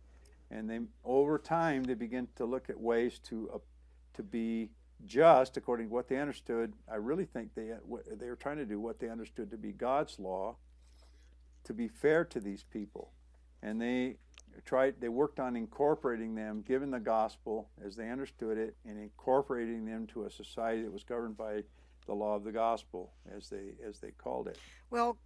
[0.51, 3.59] and they over time they began to look at ways to uh,
[4.15, 4.71] to be
[5.07, 6.73] just according to what they understood.
[6.91, 9.73] I really think they uh, they were trying to do what they understood to be
[9.73, 10.57] God's law,
[11.65, 13.13] to be fair to these people,
[13.63, 14.17] and they
[14.65, 19.85] tried they worked on incorporating them given the gospel as they understood it and incorporating
[19.85, 21.63] them to a society that was governed by
[22.07, 24.59] the law of the gospel as they as they called it
[24.91, 25.17] well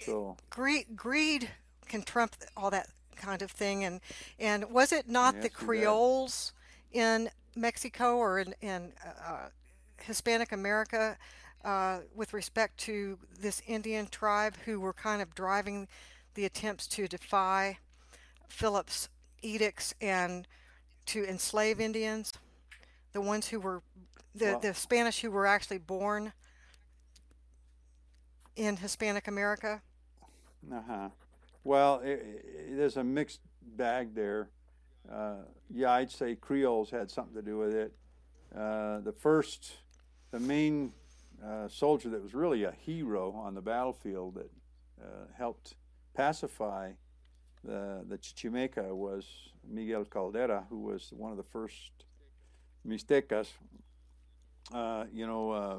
[0.00, 1.48] so greed greed
[1.86, 4.00] can trump all that kind of thing and
[4.38, 6.52] and was it not yes, the creoles
[6.92, 8.92] in mexico or in, in
[9.26, 9.48] uh,
[10.00, 11.16] hispanic america
[11.64, 15.88] uh, with respect to this indian tribe who were kind of driving
[16.34, 17.78] the attempts to defy
[18.48, 19.08] Philip's
[19.42, 20.46] edicts and
[21.06, 22.32] to enslave Indians,
[23.12, 23.82] the ones who were
[24.34, 26.32] the, the Spanish who were actually born
[28.56, 29.82] in Hispanic America?
[30.72, 31.08] Uh huh.
[31.64, 33.40] Well, it, it, there's a mixed
[33.76, 34.50] bag there.
[35.10, 35.36] Uh,
[35.70, 37.92] yeah, I'd say Creoles had something to do with it.
[38.54, 39.72] Uh, the first,
[40.30, 40.92] the main
[41.44, 44.50] uh, soldier that was really a hero on the battlefield that
[45.02, 45.74] uh, helped
[46.14, 46.92] pacify
[47.64, 49.26] the, the Chichimeca was
[49.68, 51.92] Miguel Caldera, who was one of the first
[52.86, 53.48] Mixtecas,
[54.72, 55.78] uh, you know, uh,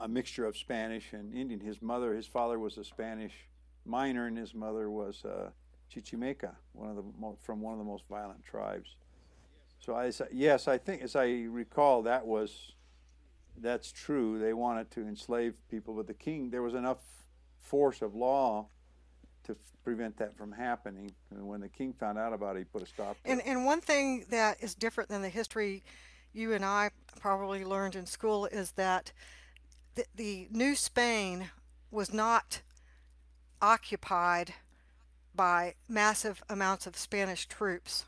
[0.00, 1.60] a mixture of Spanish and Indian.
[1.60, 3.32] His mother, his father was a Spanish
[3.84, 5.50] miner, and his mother was uh,
[5.92, 8.96] Chichimeca, one of the mo- from one of the most violent tribes.
[9.78, 12.72] So I, yes, I think as I recall, that was
[13.58, 14.38] that's true.
[14.38, 16.98] They wanted to enslave people, but the king there was enough
[17.60, 18.66] force of law
[19.44, 21.10] to prevent that from happening.
[21.30, 23.46] And when the king found out about it, he put a stop to and, it.
[23.46, 25.82] And one thing that is different than the history
[26.32, 29.12] you and I probably learned in school is that
[29.94, 31.50] the, the New Spain
[31.90, 32.62] was not
[33.60, 34.54] occupied
[35.34, 38.04] by massive amounts of Spanish troops,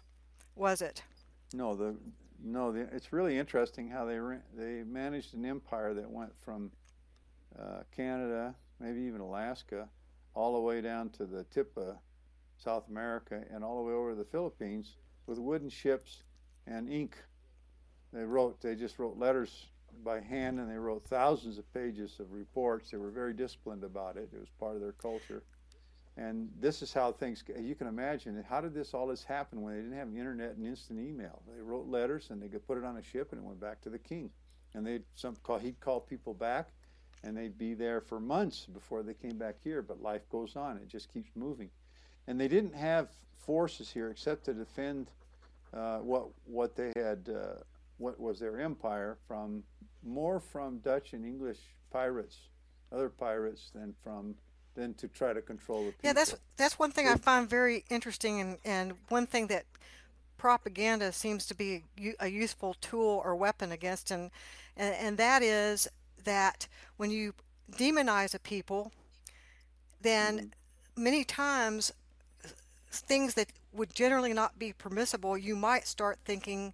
[0.55, 1.03] was it?
[1.53, 1.97] No, the
[2.43, 2.73] no.
[2.73, 4.19] The, it's really interesting how they
[4.57, 6.71] they managed an empire that went from
[7.59, 9.89] uh, Canada, maybe even Alaska,
[10.35, 11.97] all the way down to the tip of
[12.59, 16.23] South America and all the way over to the Philippines with wooden ships
[16.67, 17.17] and ink.
[18.13, 19.67] They wrote, they just wrote letters
[20.05, 22.91] by hand and they wrote thousands of pages of reports.
[22.91, 24.29] They were very disciplined about it.
[24.33, 25.43] It was part of their culture.
[26.16, 29.74] And this is how things, you can imagine, how did this all this happen when
[29.74, 31.42] they didn't have internet and instant email?
[31.53, 33.81] They wrote letters and they could put it on a ship and it went back
[33.83, 34.31] to the king.
[34.74, 36.68] And they'd some call, he'd call people back
[37.24, 39.83] and they'd be there for months before they came back here.
[39.83, 41.70] But life goes on; it just keeps moving.
[42.27, 43.09] And they didn't have
[43.44, 45.11] forces here except to defend
[45.72, 47.62] uh, what what they had, uh,
[47.98, 49.64] what was their empire from
[50.05, 51.59] more from Dutch and English
[51.90, 52.37] pirates,
[52.92, 54.35] other pirates, than from
[54.75, 56.01] than to try to control the people.
[56.03, 59.65] Yeah, that's that's one thing I find very interesting, and and one thing that
[60.37, 61.85] propaganda seems to be
[62.21, 64.31] a useful tool or weapon against, and
[64.77, 65.89] and, and that is
[66.25, 67.35] that when you
[67.73, 68.93] demonize a people,
[70.01, 71.03] then mm-hmm.
[71.03, 71.93] many times
[72.91, 76.73] things that would generally not be permissible, you might start thinking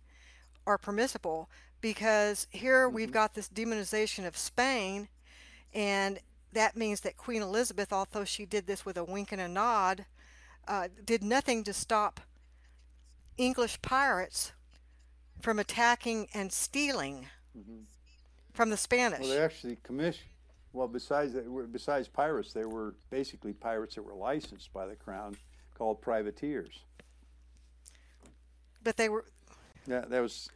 [0.67, 1.49] are permissible
[1.81, 2.97] because here mm-hmm.
[2.97, 5.09] we've got this demonization of Spain,
[5.75, 6.19] and
[6.53, 10.07] that means that Queen Elizabeth, although she did this with a wink and a nod,
[10.67, 12.21] uh, did nothing to stop
[13.37, 14.53] English pirates
[15.41, 17.85] from attacking and stealing Mhm.
[18.53, 19.21] from the Spanish.
[19.21, 20.29] Well, they actually commissioned.
[20.73, 21.35] Well, besides
[21.73, 25.37] besides pirates, they were basically pirates that were licensed by the crown,
[25.75, 26.85] called privateers.
[28.83, 29.25] but they were
[29.87, 30.49] Yeah, that was.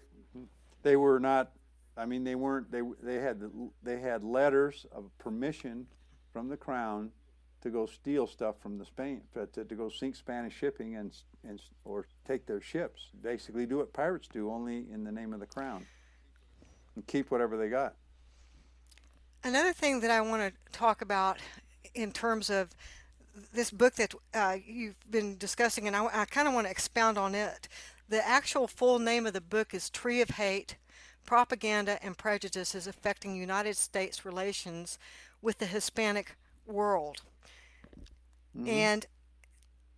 [0.83, 1.53] They were not.
[1.97, 2.71] I mean, they weren't.
[2.71, 3.41] They they had
[3.83, 5.87] they had letters of permission
[6.33, 7.13] from the crown
[7.63, 11.13] to go steal stuff from the Spain to, to, to go sink Spanish shipping and
[11.49, 13.11] and or take their ships.
[13.23, 15.87] Basically, do what pirates do, only in the name of the crown,
[16.97, 17.95] and keep whatever they got.
[19.45, 21.39] Another thing that I want to talk about
[21.95, 22.71] in terms of
[23.53, 27.19] this book that uh, you've been discussing, and I, I kind of want to expound
[27.19, 27.69] on it.
[28.09, 30.77] The actual full name of the book is Tree of Hate
[31.25, 34.99] Propaganda and Prejudices Affecting United States Relations
[35.43, 37.23] with the Hispanic World.
[38.57, 38.69] Mhm.
[38.69, 39.07] And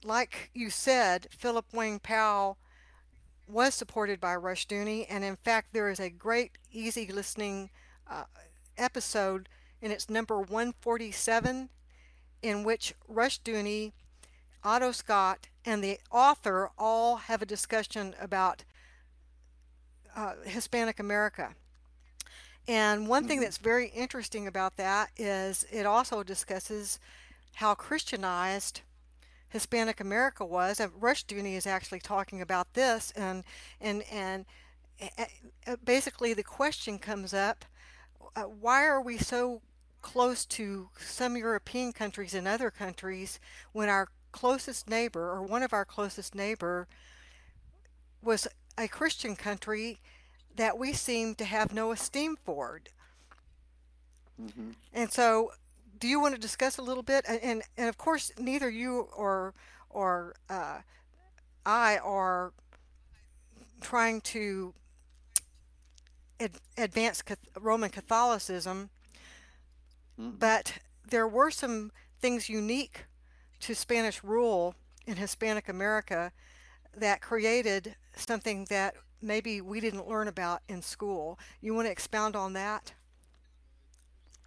[0.03, 2.59] like you said, Philip Wayne Powell
[3.49, 7.71] was supported by Rushdoony, and in fact, there is a great, easy listening
[8.09, 8.25] uh,
[8.77, 9.49] episode,
[9.83, 11.71] and it's number 147,
[12.43, 13.93] in which Rushdoony,
[14.63, 18.65] Otto Scott, and the author all have a discussion about
[20.17, 21.55] uh, Hispanic America.
[22.69, 23.41] And one thing Mhm.
[23.41, 26.99] that's very interesting about that is it also discusses
[27.57, 28.83] how Christianized
[29.49, 30.81] Hispanic America was.
[30.81, 33.45] And Rushdoony is actually talking about this, and
[33.81, 34.47] and and
[35.19, 35.25] uh,
[35.67, 37.65] uh, basically the question comes up:
[38.37, 39.63] uh, Why are we so
[40.03, 43.41] close to some European countries and other countries
[43.73, 46.89] when our closest neighbor, or one of our closest neighbor,
[48.23, 49.99] was a Christian country
[50.57, 52.81] that we seem to have no esteem for?
[54.39, 55.53] hmm And so,
[55.99, 57.25] do you want to discuss a little bit?
[57.29, 59.55] And and, and of course, neither you or
[59.91, 60.81] or uh,
[61.65, 62.53] I are
[63.81, 64.75] trying to
[66.41, 67.23] ad- advance
[67.61, 68.91] Roman Catholicism,
[70.19, 70.39] Mhm.
[70.39, 73.05] but there were some things unique
[73.61, 74.75] to Spanish rule
[75.07, 76.33] in Hispanic America
[76.97, 81.39] that created something that maybe we didn't learn about in school.
[81.61, 82.93] You want to expound on that?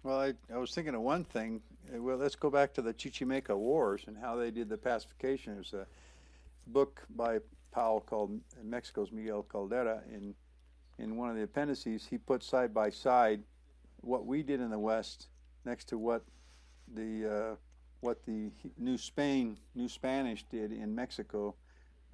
[0.02, 1.60] Well, I, I was thinking of one thing.
[1.94, 5.54] Uh, Well, let's go back to the Chichimeca Wars and how they did the pacification.
[5.54, 5.86] There's a
[6.68, 7.38] book by
[7.72, 10.02] Powell called Mexico's Miguel Caldera.
[10.12, 10.34] In
[10.98, 13.42] in one of the appendices, he put side by side
[14.02, 15.28] what we did in the West
[15.64, 16.22] next to what
[16.94, 17.54] the uh,
[18.00, 21.54] what the New Spain, New Spanish did in Mexico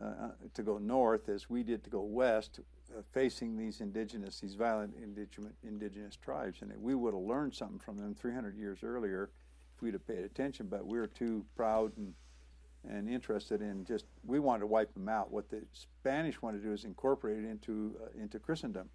[0.01, 2.61] uh, uh, to go north, as we did to go west,
[2.97, 6.59] uh, facing these indigenous, these violent indigenous, indigenous tribes.
[6.61, 9.31] And we would have learned something from them 300 years earlier
[9.75, 12.13] if we'd have paid attention, but we were too proud and,
[12.87, 15.31] and interested in just, we wanted to wipe them out.
[15.31, 18.91] What the Spanish wanted to do is incorporate it into, uh, into Christendom.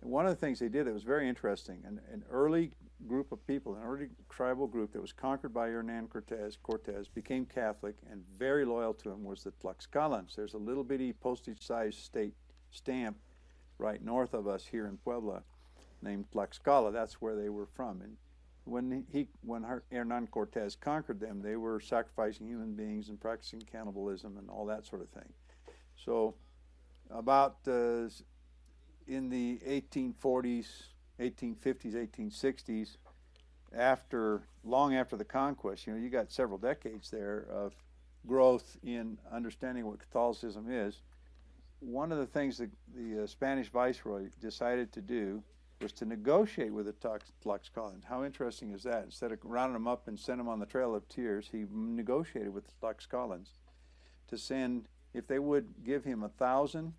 [0.00, 2.72] One of the things they did that was very interesting, an, an early
[3.06, 7.44] group of people, an early tribal group that was conquered by Hernan Cortez, Cortez became
[7.46, 10.34] Catholic and very loyal to him was the Tlaxcalans.
[10.34, 12.34] There's a little bitty postage-sized state
[12.70, 13.16] stamp
[13.78, 15.42] right north of us here in Puebla
[16.02, 16.92] named Tlaxcala.
[16.92, 18.00] That's where they were from.
[18.02, 18.16] And
[18.64, 24.36] when he, when Hernan Cortez conquered them, they were sacrificing human beings and practicing cannibalism
[24.38, 25.32] and all that sort of thing.
[25.96, 26.34] So,
[27.10, 28.08] about uh,
[29.06, 30.66] in the 1840s,
[31.20, 32.96] 1850s, 1860s,
[33.74, 37.74] after long after the conquest, you know, you got several decades there of
[38.26, 41.02] growth in understanding what Catholicism is.
[41.80, 45.42] One of the things that the uh, Spanish viceroy decided to do
[45.80, 48.04] was to negotiate with the Tlax- Tlaxcalans.
[48.04, 49.04] How interesting is that?
[49.04, 52.52] Instead of rounding them up and send them on the Trail of Tears, he negotiated
[52.52, 53.48] with the Tlaxcalans
[54.28, 56.94] to send, if they would give him a thousand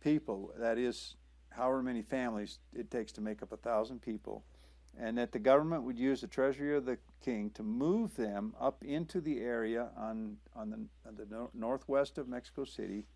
[0.00, 1.16] people, that is
[1.56, 4.44] however many families it takes to make up a thousand people,
[4.98, 8.84] and that the government would use the treasury of the king to move them up
[8.84, 10.76] into the area on on the,
[11.08, 13.06] on the nor- northwest of Mexico City,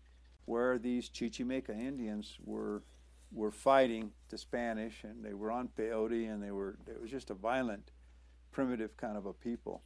[0.45, 2.83] where these Chichimeca Indians were
[3.31, 7.29] were fighting the Spanish, and they were on peyote, and they were it was just
[7.29, 7.91] a violent,
[8.51, 9.83] primitive kind of a people,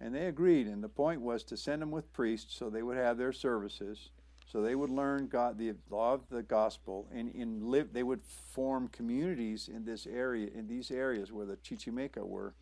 [0.00, 0.66] and they agreed.
[0.66, 4.10] And the point was to send them with priests so they would have their services
[4.46, 7.92] so they would learn God, the law of the gospel, and in live.
[7.92, 12.54] They would form communities in this area, in these areas where the Chichimeca were,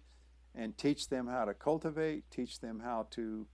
[0.54, 3.46] and teach them how to cultivate, teach them how to,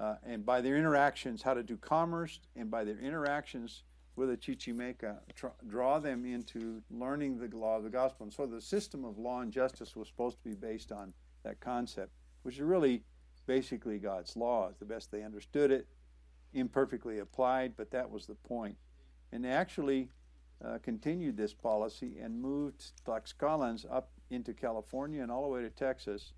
[0.00, 3.82] uh, and by their interactions, how to do commerce, and by their interactions
[4.14, 8.24] with the Chichimeca, tr- draw them into learning the law of the gospel.
[8.24, 11.12] And so the system of law and justice was supposed to be based on
[11.42, 12.12] that concept,
[12.42, 13.02] which is really
[13.46, 15.88] basically God's law, the best they understood it
[16.54, 18.76] imperfectly applied, but that was the point.
[19.32, 20.08] And they actually,
[20.64, 25.70] uh, continued this policy and moved Tlaxcalans up into California and all the way to
[25.70, 26.32] Texas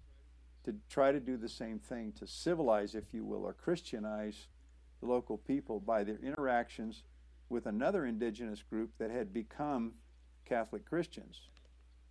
[0.64, 4.48] to try to do the same thing, to civilize, if you will, or Christianize
[5.00, 7.04] the local people by their interactions
[7.48, 9.92] with another indigenous group that had become
[10.44, 11.42] Catholic Christians.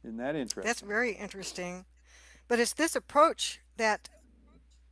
[0.03, 0.63] Isn't that interesting?
[0.63, 1.85] That's very interesting.
[2.47, 4.07] But it's this approach that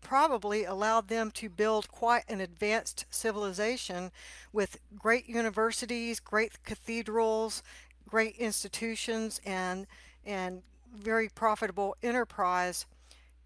[0.04, 4.12] probably allowed them to build quite an advanced civilization
[4.52, 7.64] with great universities, great cathedrals,
[8.08, 9.88] great institutions, and
[10.26, 10.62] and
[10.96, 12.86] very profitable enterprise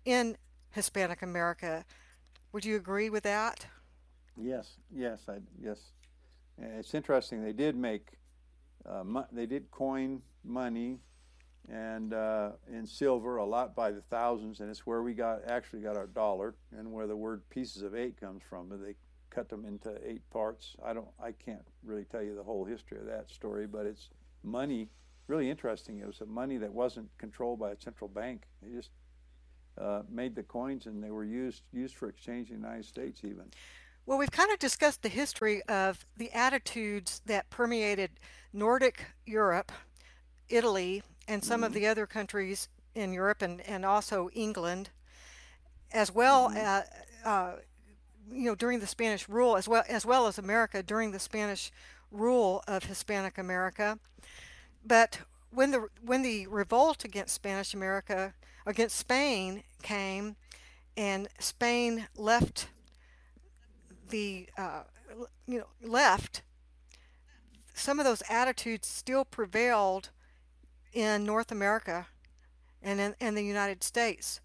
[0.06, 0.38] in
[0.72, 1.86] Hispanic America.
[2.52, 3.68] Would you agree with that?
[4.36, 5.80] Yes, yes, I yes.
[6.60, 7.44] It's interesting.
[7.44, 8.14] They did make,
[8.86, 11.00] uh, mo- they did coin money
[11.70, 15.82] and uh, in silver a lot by the thousands, and it's where we got actually
[15.82, 18.70] got our dollar and where the word pieces of eight comes from.
[18.70, 18.96] They
[19.30, 20.76] cut them into eight parts.
[20.84, 24.10] I don't, I can't really tell you the whole history of that story, but it's
[24.44, 24.90] money.
[25.28, 26.00] Really interesting.
[26.00, 28.44] It was a money that wasn't controlled by a central bank.
[28.64, 28.92] They just
[29.78, 33.22] uh, made the coins, and they were used used for exchange in the United States
[33.24, 33.52] even.
[34.06, 38.12] Well, we've kind of discussed the history of the attitudes that permeated
[38.54, 39.70] Nordic Europe,
[40.48, 41.74] Italy, and some of Mm-hmm.
[41.74, 44.90] the other countries in Europe and, and also England,
[45.92, 46.56] as well Mhm.
[46.56, 46.86] as,
[47.26, 47.54] uh,
[48.32, 51.72] you know, during the Spanish rule, as well as well as America during the Spanish
[52.12, 54.00] rule of Hispanic America.
[54.86, 55.22] But
[55.52, 58.34] when the when the revolt against Spanish America
[58.66, 60.36] against Spain came,
[60.98, 62.70] and Spain left
[64.10, 64.84] the uh,
[65.48, 66.42] you know left,
[67.74, 70.10] some of those attitudes still prevailed
[70.98, 72.08] in North America
[72.82, 74.42] and in, in the United States.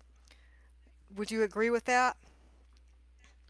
[1.17, 2.17] Would you agree with that?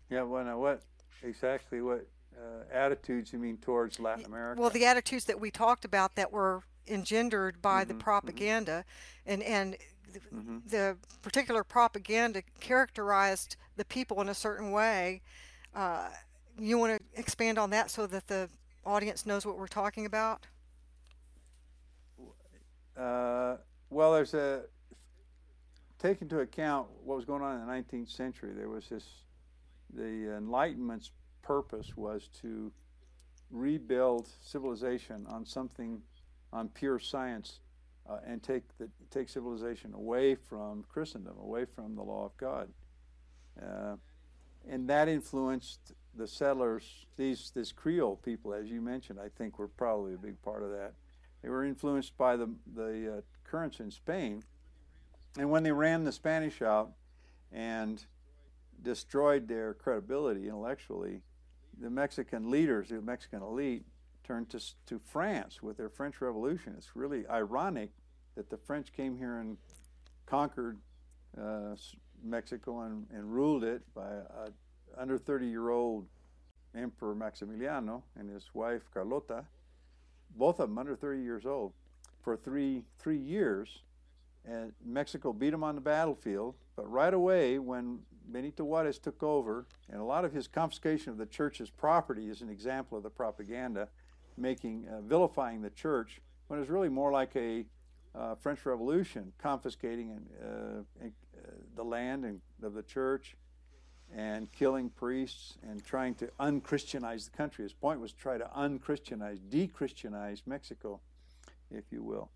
[0.09, 0.83] Yeah, well, now what
[1.23, 4.61] exactly what uh, attitudes you mean towards Latin America?
[4.61, 8.01] Well, the attitudes that we talked about that were engendered by the Mhm, mhm.
[8.01, 8.85] propaganda,
[9.27, 9.77] and and
[10.13, 10.63] the, Mhm.
[10.71, 15.23] the particular propaganda characterized the people in a certain way.
[15.75, 16.11] Uh,
[16.59, 18.49] you want to expand on that so that the
[18.85, 20.47] audience knows what we're talking about?
[23.03, 23.57] Uh,
[23.91, 24.63] well, there's a
[25.99, 28.53] take into account what was going on in the 19th century.
[28.55, 29.05] There was this
[29.93, 31.11] the Enlightenment's
[31.43, 32.71] purpose was to
[33.51, 36.01] rebuild civilization on something
[36.53, 37.59] on pure science
[38.09, 42.69] uh, and take the take civilization away from Christendom, away from the law of God,
[43.61, 43.97] uh,
[44.69, 46.85] and that influenced the settlers.
[47.17, 50.71] These this Creole people, as you mentioned, I think were probably a big part of
[50.71, 50.93] that.
[51.43, 54.43] They were influenced by the the uh, currents in Spain,
[55.39, 56.93] and when they ran the Spanish out
[57.51, 58.05] and
[58.83, 61.21] destroyed their credibility intellectually,
[61.81, 63.85] the Mexican leaders, the Mexican elite,
[64.25, 66.75] turned to to France with their French Revolution.
[66.77, 67.91] It's really ironic
[68.37, 69.59] that the French came here and
[70.27, 70.79] conquered
[71.39, 71.75] uh,
[72.23, 74.51] Mexico and, and ruled it by a
[74.97, 76.07] under 30 year old
[76.75, 79.45] Emperor Maximiliano and his wife Carlota,
[80.37, 81.73] both of them under 30 years old,
[82.23, 83.83] for three three years.
[84.45, 89.67] And Mexico beat them on the battlefield, but right away when Benito Juarez took over,
[89.89, 93.11] and a lot of his confiscation of the church's property is an example of the
[93.11, 93.89] propaganda,
[94.37, 97.65] making uh, vilifying the church when it was really more like a
[98.15, 101.09] uh, French Revolution, confiscating uh, uh,
[101.77, 103.37] the land and, of the church,
[104.15, 107.65] and killing priests and trying to unchristianize the country.
[107.65, 111.01] His point was try to unchristianize, de-Christianize Mexico,
[111.71, 112.31] if you will.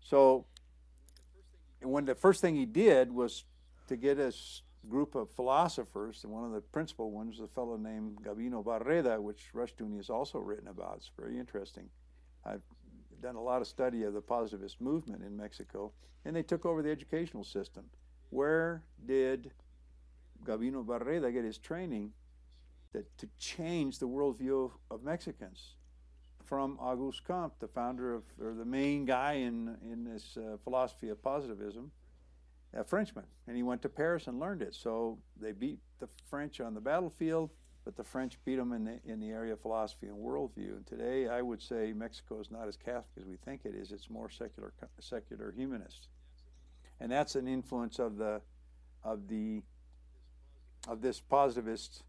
[0.00, 0.44] So,
[1.80, 3.44] when the first thing he did was
[3.88, 8.18] to get his group of philosophers, and one of the principal ones, a fellow named
[8.22, 10.96] Gabino Barreda, which Rushdoony has also written about.
[10.96, 11.88] It's very interesting.
[12.44, 12.62] I've
[13.22, 15.92] done a lot of study of the positivist movement in Mexico,
[16.24, 17.84] and they took over the educational system.
[18.30, 19.52] Where did
[20.44, 22.12] Gabino Barreda get his training
[22.92, 25.76] that to change the worldview of, Mexicans?
[26.44, 31.08] From Auguste Comte, the founder of, or the main guy in, in this uh, philosophy
[31.08, 31.90] of positivism,
[32.74, 34.74] a Frenchman, and he went to Paris and learned it.
[34.74, 37.50] So they beat the French on the battlefield,
[37.84, 40.76] but the French beat them in the in the area of philosophy and worldview.
[40.76, 43.92] And today, I would say Mexico is not as Catholic as we think it is.
[43.92, 46.08] It's more secular secular humanist,
[47.00, 48.40] and that's an influence of the
[49.04, 49.62] of the
[50.88, 52.02] of this positivist,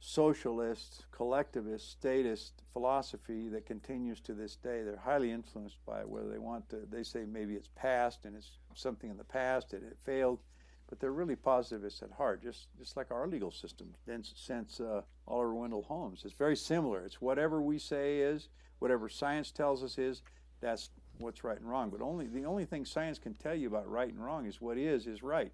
[0.00, 4.82] socialist, collectivist, statist philosophy that continues to this day.
[4.82, 6.86] They're highly influenced by it, whether they want to.
[6.90, 10.40] They say maybe it's past and it's something in the past and it failed,
[10.88, 13.94] but they're really positivists at heart, just just like our legal system.
[14.06, 17.04] Since uh, Oliver Wendell Holmes, it's very similar.
[17.04, 20.22] It's whatever we say is, whatever science tells us is
[20.60, 21.90] that's what's right and wrong.
[21.90, 24.78] But only the only thing science can tell you about right and wrong is what
[24.78, 25.52] is is right.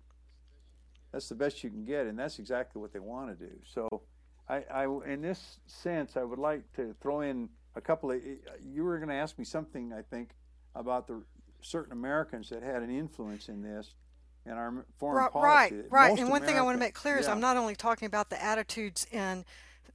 [1.16, 3.50] That's the best you can get, and that's exactly what they want to do.
[3.64, 3.88] So,
[4.50, 8.20] I, I in this sense, I would like to throw in a couple of.
[8.62, 10.32] You were going to ask me something, I think,
[10.74, 11.22] about the
[11.62, 13.94] certain Americans that had an influence in this
[14.44, 15.76] in our foreign right, policy.
[15.76, 16.18] Right, right.
[16.18, 17.32] And one thing I want to make clear is yeah.
[17.32, 19.46] I'm not only talking about the attitudes in,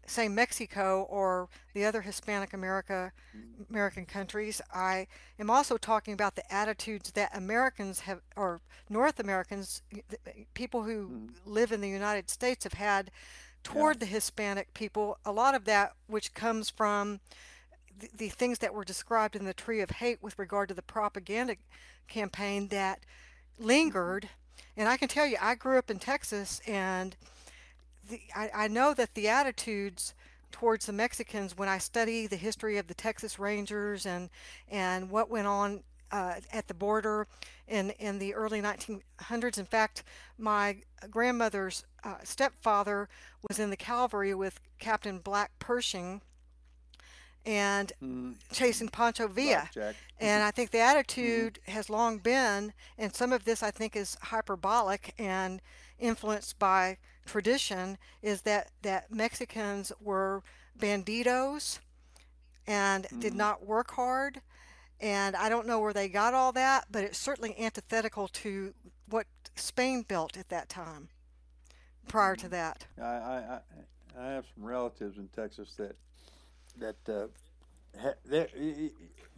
[0.05, 3.73] say, Mexico or the other Hispanic America, Mm-hmm.
[3.73, 4.61] American countries.
[4.73, 5.07] I
[5.39, 9.81] am also talking about the attitudes that Americans have, or North Americans,
[10.53, 11.27] people who Mm-hmm.
[11.53, 13.11] live in the United States, have had
[13.63, 15.17] toward the Hispanic people.
[15.25, 17.19] A lot of that, which comes from
[17.97, 20.81] the, the things that were described in the Tree of Hate with regard to the
[20.81, 21.55] propaganda
[22.07, 22.99] campaign that
[23.59, 24.29] lingered.
[24.75, 27.15] And I can tell you, I grew up in Texas, and
[28.09, 30.13] the, I, I know that the attitudes
[30.51, 34.29] towards the Mexicans, when I study the history of the Texas Rangers and
[34.69, 37.27] and what went on uh, at the border
[37.67, 39.57] in in the early 1900s.
[39.57, 40.03] In fact,
[40.37, 40.77] my
[41.09, 43.07] grandmother's uh, stepfather
[43.47, 46.21] was in the cavalry with Captain Black Pershing
[47.45, 48.37] and Mhm.
[48.51, 49.69] chasing Pancho Villa.
[49.73, 49.95] Blackjack.
[50.19, 54.15] And I think the attitude has long been, and some of this I think is
[54.21, 55.61] hyperbolic and
[55.97, 60.43] influenced by tradition, is that, that Mexicans were
[60.77, 61.79] banditos
[62.67, 64.41] and did not work hard.
[64.99, 68.73] And I don't know where they got all that, but it's certainly antithetical to
[69.09, 71.09] what Spain built at that time,
[72.07, 72.85] prior to that.
[73.01, 73.59] I, I, I,
[74.19, 75.95] I have some relatives in Texas that
[76.77, 77.27] that uh,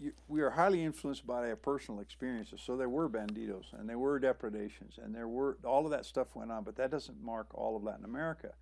[0.02, 2.62] y- we are highly influenced by their personal experiences.
[2.64, 6.36] So there were banditos and there were depredations and there were all of that stuff
[6.36, 8.54] went on, but that doesn't mark all of Latin America.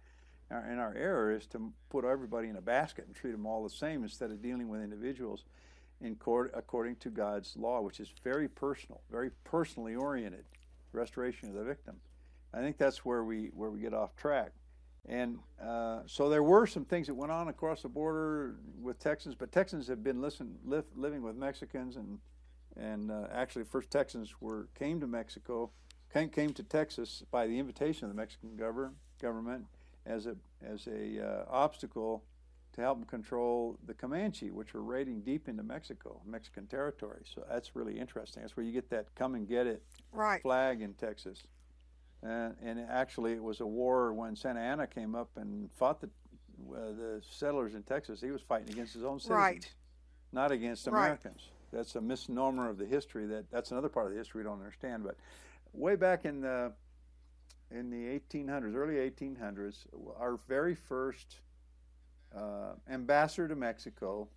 [0.50, 3.64] Our, and our error is to put everybody in a basket and treat them all
[3.64, 5.46] the same instead of dealing with individuals
[6.02, 10.46] in court according to God's law, which is very personal, very personally oriented,
[10.94, 11.96] restoration of the victim.
[12.54, 14.52] I think that's where we where we get off track.
[15.08, 19.36] And uh, so there were some things that went on across the border with Texans,
[19.36, 22.20] but Texans have been listen, live, living with Mexicans, and
[22.78, 25.72] and uh, actually, first Texans were came to Mexico,
[26.14, 29.66] came, came to Texas by the invitation of the Mexican government government
[30.06, 32.24] as a as a uh, obstacle
[32.74, 37.24] to help them control the Comanche, which were raiding deep into Mexico, Mexican territory.
[37.26, 38.44] So that's really interesting.
[38.44, 39.84] That's where you get that "come and get it"
[40.14, 40.42] Right.
[40.42, 41.44] flag in Texas.
[42.24, 46.08] And, and actually, it was a war when Santa Anna came up and fought the
[46.72, 48.22] uh, the settlers in Texas.
[48.22, 49.74] He was fighting against his own citizens, Right.
[50.32, 50.94] not against Right.
[51.06, 51.50] Americans.
[51.72, 53.26] That's a misnomer of the history.
[53.28, 55.04] That that's another part of the history we don't understand.
[55.04, 55.18] But
[55.74, 56.74] way back in the
[57.72, 59.86] in the 1800s, early 1800s,
[60.20, 61.40] our very first
[62.36, 64.28] uh, ambassador to Mexico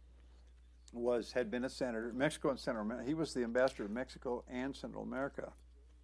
[0.93, 3.07] was had been a senator, Mexico and Central America.
[3.07, 5.53] He was the ambassador to Mexico and Central America.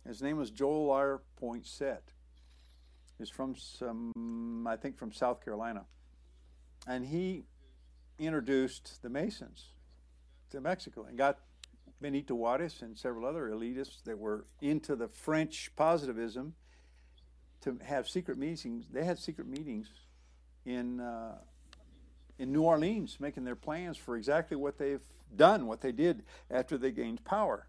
[0.06, 1.20] His name was Joel R.
[1.40, 2.02] Poinsett.
[3.18, 5.84] He's from some, I think, from South Carolina,
[6.86, 7.44] and he
[8.18, 9.66] introduced the Masons
[10.50, 11.38] to Mexico and got
[12.00, 16.54] Benito Juarez and several other elitists that were into the French positivism
[17.60, 18.86] to have secret meetings.
[18.90, 19.88] They had secret meetings
[20.64, 21.36] in uh,
[22.38, 25.04] in New Orleans, making their plans for exactly what they've
[25.36, 27.66] done, what they did after they gained power.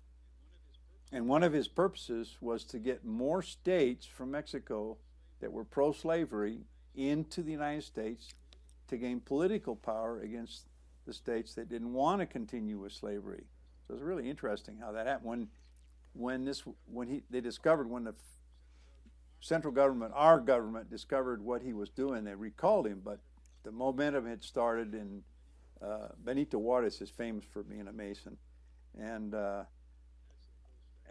[1.11, 4.97] And one of his purposes was to get more states from Mexico
[5.41, 6.61] that were pro slavery
[6.95, 8.33] into the United States
[8.87, 10.67] to gain political power against
[11.05, 13.43] the states that didn't want to continue with slavery.
[13.87, 15.29] So it's really interesting how that happened.
[15.29, 15.47] When,
[16.13, 18.13] when this, when he, they discovered when the
[19.39, 23.01] central government, our government, discovered what he was doing, they recalled him.
[23.03, 23.19] But
[23.63, 25.23] the momentum had started, and
[25.81, 28.37] uh, Benito Juarez is famous for being a Mason,
[28.97, 29.63] and uh,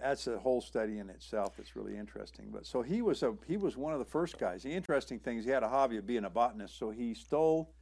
[0.00, 1.54] that's a whole study in itself.
[1.56, 2.48] That's really interesting.
[2.50, 4.62] But so he was a he was one of the first guys.
[4.62, 6.78] The interesting thing is he had a hobby of being a botanist.
[6.78, 7.72] So he stole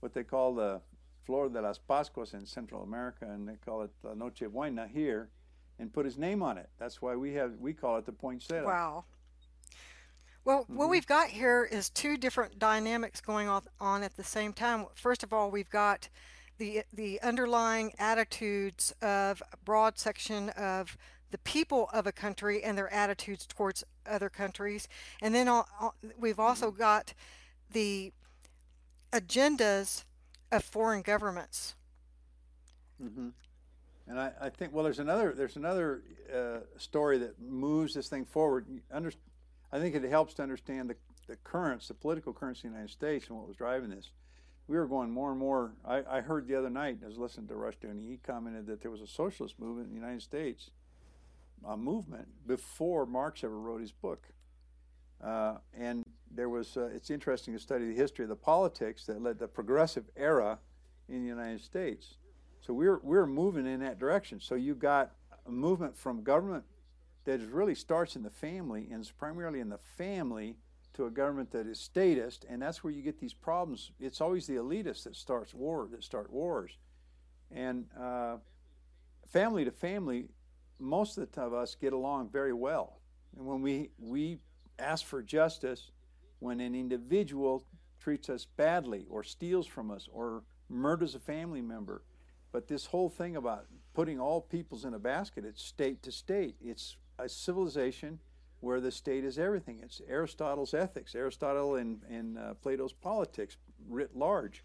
[0.00, 0.80] what they call the
[1.22, 5.30] Flor de las Pascuas in Central America, and they call it La Noche Buena here,
[5.78, 6.68] and put his name on it.
[6.78, 8.66] That's why we have we call it the poinsettia.
[8.66, 9.04] Wow.
[10.44, 10.90] Well, what mm-hmm.
[10.90, 14.84] we've got here is two different dynamics going on, on at the same time.
[14.94, 16.10] First of all, we've got
[16.58, 20.96] the the underlying attitudes of a broad section of
[21.34, 24.88] the people of a country and their attitudes towards other countries,
[25.22, 27.14] and then al- al- we've also got
[27.70, 28.12] the
[29.12, 30.04] agendas
[30.52, 31.76] of foreign governments.
[33.00, 33.28] hmm
[34.08, 36.02] And I, I think well, there's another there's another
[36.34, 38.66] uh, story that moves this thing forward.
[38.92, 39.12] Under,
[39.72, 40.96] I think it helps to understand the,
[41.28, 44.12] the currents, the political currents in the United States, and what was driving this.
[44.68, 45.74] we were going more and more.
[45.86, 48.92] I, I heard the other night, I was listening to Rushdoony, he commented that there
[48.92, 50.70] was a socialist movement in the United States,
[51.66, 54.28] a movement, before Marx ever wrote his book.
[55.22, 59.22] Uh, and there was, uh, it's interesting to study the history of the politics that
[59.22, 60.58] led the progressive era
[61.08, 62.16] in the United States.
[62.60, 64.40] So we're, we're moving in that direction.
[64.40, 65.12] So you got
[65.46, 66.64] a movement from government
[67.24, 70.56] that really starts in the family and is primarily in the family
[70.94, 73.90] to a government that is statist, and that's where you get these problems.
[73.98, 76.78] It's always the elitists that starts war that start wars,
[77.50, 78.36] and uh,
[79.28, 80.28] family to family,
[80.84, 83.00] most of us get along very well.
[83.36, 84.38] And when we we
[84.78, 85.90] ask for justice,
[86.40, 87.64] when an individual
[88.00, 92.02] treats us badly or steals from us or murders a family member,
[92.52, 96.56] but this whole thing about putting all peoples in a basket, it's state to state.
[96.60, 98.18] It's a civilization
[98.60, 99.80] where the state is everything.
[99.82, 103.56] It's Aristotle's ethics, Aristotle and, and uh, Plato's politics
[103.88, 104.64] writ large.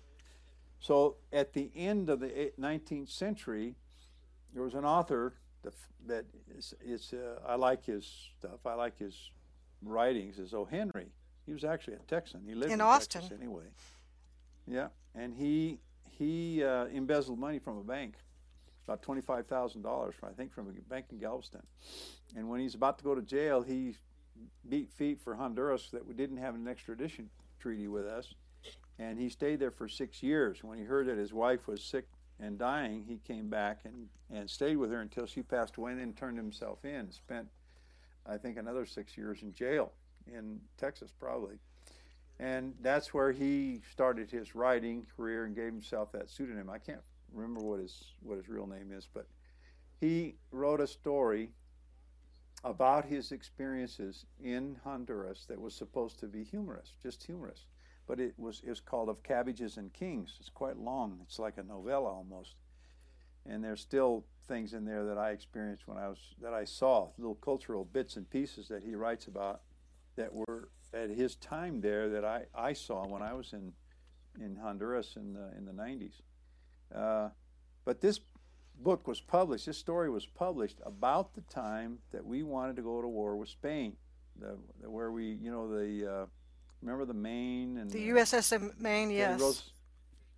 [0.80, 3.76] So at the end of the 19th century,
[4.54, 5.74] there was an author that,
[6.08, 6.26] that
[6.58, 8.06] is, is uh, I like his
[8.40, 8.66] stuff.
[8.66, 9.32] I like his
[9.84, 10.40] writings.
[10.40, 10.66] Is O.
[10.66, 11.08] Henry.
[11.46, 12.42] He was actually a Texan.
[12.46, 13.64] He lived in, in Austin Texas anyway.
[14.68, 18.16] Yeah, and he he uh, embezzled money from a bank
[18.88, 21.62] about twenty-five thousand dollars, I think, from a bank in Galveston.
[22.36, 23.96] And when he's about to go to jail, he
[24.70, 27.30] beat feet for Honduras that we didn't have an extradition
[27.60, 28.36] treaty with us,
[29.00, 30.64] and he stayed there for six years.
[30.64, 32.06] When he heard that his wife was sick
[32.40, 36.00] and dying, he came back and, and stayed with her until she passed away, and
[36.00, 37.12] then turned himself in.
[37.12, 37.48] Spent,
[38.26, 39.92] I think, another six years in jail
[40.28, 41.56] in Texas, probably.
[42.40, 46.70] And that's where he started his writing career and gave himself that pseudonym.
[46.70, 47.02] I can't
[47.34, 49.28] remember what his what his real name is, but
[50.00, 51.52] he wrote a story
[52.64, 57.66] about his experiences in Honduras that was supposed to be humorous, just humorous.
[58.10, 60.36] But it was it was called Of Cabbages and Kings.
[60.40, 61.20] It's quite long.
[61.22, 62.56] It's like a novella almost.
[63.46, 67.10] And there's still things in there that I experienced when I was that I saw,
[67.20, 69.62] little cultural bits and pieces that he writes about
[70.16, 73.74] that were at his time there that I, I saw when I was in
[74.44, 76.22] in Honduras in the in the 90s.
[76.94, 77.30] Uh,
[77.86, 78.20] but this
[78.82, 83.04] book was published, this story was published about the time that we wanted to go
[83.04, 83.96] to war with Spain,
[84.40, 84.58] the,
[84.88, 86.26] where we, you know, the, uh,
[86.82, 89.40] remember the Maine and the, the USS Maine, yes.
[89.40, 89.72] Rose,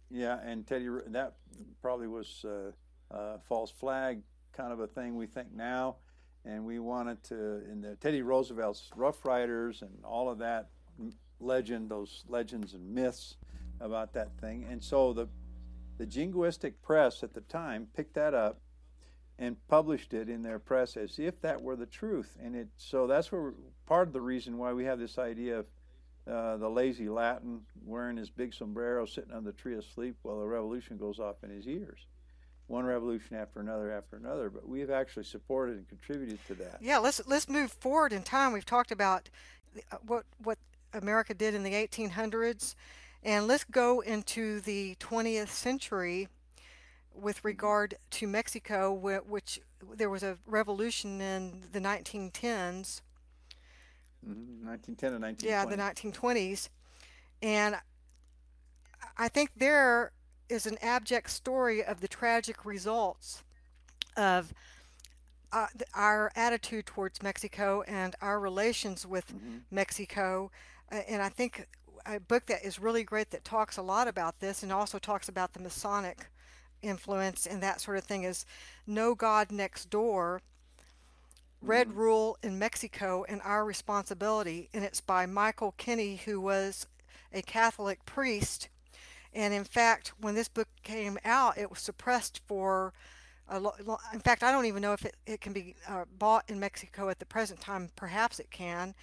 [0.09, 1.35] yeah, and Teddy, that
[1.81, 2.71] probably was uh,
[3.11, 4.21] a false flag
[4.53, 5.97] kind of a thing we think now.
[6.43, 10.69] And we wanted to, in the Teddy Roosevelt's Rough Riders and all of that
[11.39, 13.37] legend, those legends and myths
[13.79, 14.65] about that thing.
[14.69, 15.27] And so the
[15.97, 18.59] the jingoistic press at the time picked that up
[19.37, 22.37] and published it in their press as if that were the truth.
[22.41, 23.53] And it so that's where
[23.85, 25.65] part of the reason why we have this idea of
[26.29, 30.47] uh, the lazy Latin wearing his big sombrero, sitting on the tree asleep while the
[30.47, 31.99] revolution goes off in his ears.
[32.67, 36.77] One revolution after another after another, but we have actually supported and contributed to that.
[36.79, 38.53] Yeah, let's let's move forward in time.
[38.53, 39.29] We've talked about
[39.91, 40.57] uh, what what
[40.93, 42.75] America did in the 1800s
[43.23, 46.27] and let's go into the 20th century
[47.13, 49.59] with regard to Mexico, which
[49.93, 53.01] there was a revolution in the 1910s.
[54.27, 54.67] Mm-hmm.
[54.67, 55.47] 1910 and 1920.
[55.47, 56.69] Yeah, the 1920s.
[57.41, 57.75] And
[59.17, 60.11] I think there
[60.49, 63.43] is an abject story of the tragic results
[64.17, 64.53] of
[65.51, 69.57] uh, our attitude towards Mexico and our relations with mm-hmm.
[69.69, 70.51] Mexico.
[70.91, 71.67] Uh, and I think
[72.05, 75.29] a book that is really great that talks a lot about this and also talks
[75.29, 76.29] about the Masonic
[76.81, 78.45] influence and that sort of thing is
[78.87, 80.41] No God Next Door
[81.61, 81.95] Red.
[81.95, 84.69] Rule in Mexico and Our Responsibility.
[84.73, 86.87] And it's by Michael Kenny, who was
[87.31, 88.69] a Catholic priest.
[89.33, 92.93] And in fact, when this book came out, it was suppressed for
[94.13, 97.09] in fact, I don't even know if it, it can be uh, bought in Mexico
[97.09, 97.89] at the present time.
[97.95, 98.95] Perhaps it can.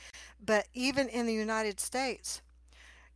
[0.44, 2.40] But even in the United States,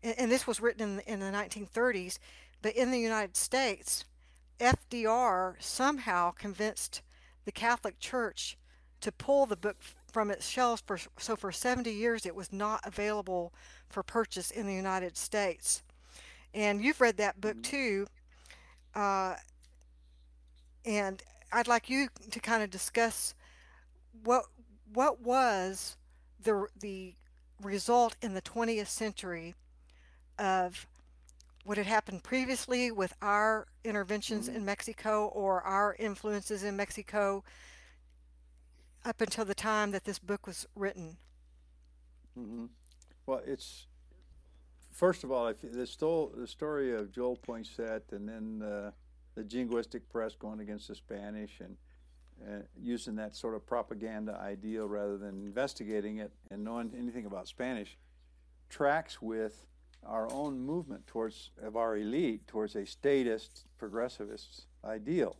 [0.02, 2.18] and, this was written in, in the 1930s,
[2.60, 4.04] but in the United States,
[4.60, 7.02] FDR somehow convinced
[7.44, 8.58] the Catholic Church
[9.02, 9.76] to pull the book
[10.12, 10.82] from its shelves.
[10.84, 13.52] For, so for 70 years, it was not available
[13.88, 15.82] for purchase in the United States.
[16.54, 17.62] And you've read that book mm-hmm.
[17.62, 18.06] too.
[18.94, 19.34] Uh,
[20.84, 21.22] and
[21.52, 23.34] I'd like you to kind of discuss
[24.24, 24.44] what
[24.92, 25.96] what was
[26.42, 27.14] the the
[27.62, 29.54] result in the 20th century
[30.38, 30.86] of
[31.64, 34.56] what had happened previously with our interventions mm-hmm.
[34.56, 37.44] in Mexico or our influences in Mexico
[39.04, 41.16] up until the time that this book was written.
[42.38, 42.66] Mm-hmm.
[43.26, 43.86] Well, it's
[44.92, 48.90] first of all, if the, the story of Joel Poinsett and then uh,
[49.34, 51.76] the jingoistic press going against the Spanish and
[52.46, 57.46] uh, using that sort of propaganda ideal rather than investigating it and knowing anything about
[57.46, 57.96] Spanish
[58.68, 59.66] tracks with
[60.04, 65.36] our own movement towards of our elite towards a statist progressivist ideal.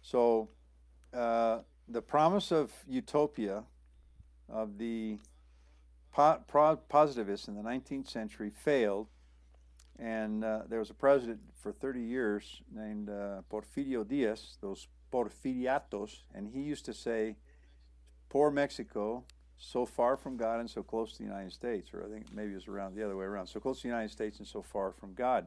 [0.00, 0.48] So
[1.12, 1.58] uh,
[1.88, 3.64] the promise of utopia
[4.48, 5.18] of the
[6.12, 9.08] po- pro- positivists in the 19th century failed,
[9.98, 16.22] and uh, there was a president for 30 years named uh, Porfirio Diaz, those Porfiriatos,
[16.34, 17.36] and he used to say,
[18.28, 19.24] "Poor Mexico,
[19.56, 22.52] so far from God and so close to the United States," or I think maybe
[22.52, 24.62] it was around the other way around, so close to the United States and so
[24.62, 25.46] far from God.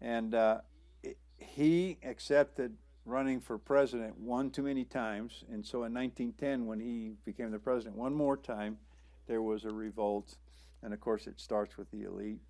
[0.00, 0.60] And uh,
[1.02, 2.76] it, he accepted
[3.10, 7.58] running for president one too many times, and so in 1910, when he became the
[7.58, 8.78] president one more time,
[9.26, 10.36] there was a revolt,
[10.82, 12.40] and of course it starts with the elite,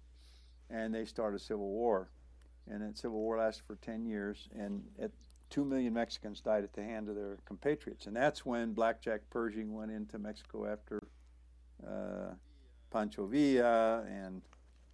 [0.68, 2.10] and they start a civil war,
[2.70, 5.10] and that civil war lasted for 10 years, and at
[5.48, 9.74] two million Mexicans died at the hand of their compatriots, and that's when Blackjack Pershing
[9.74, 11.02] went into Mexico after
[11.86, 12.34] uh,
[12.90, 14.42] Pancho Villa, and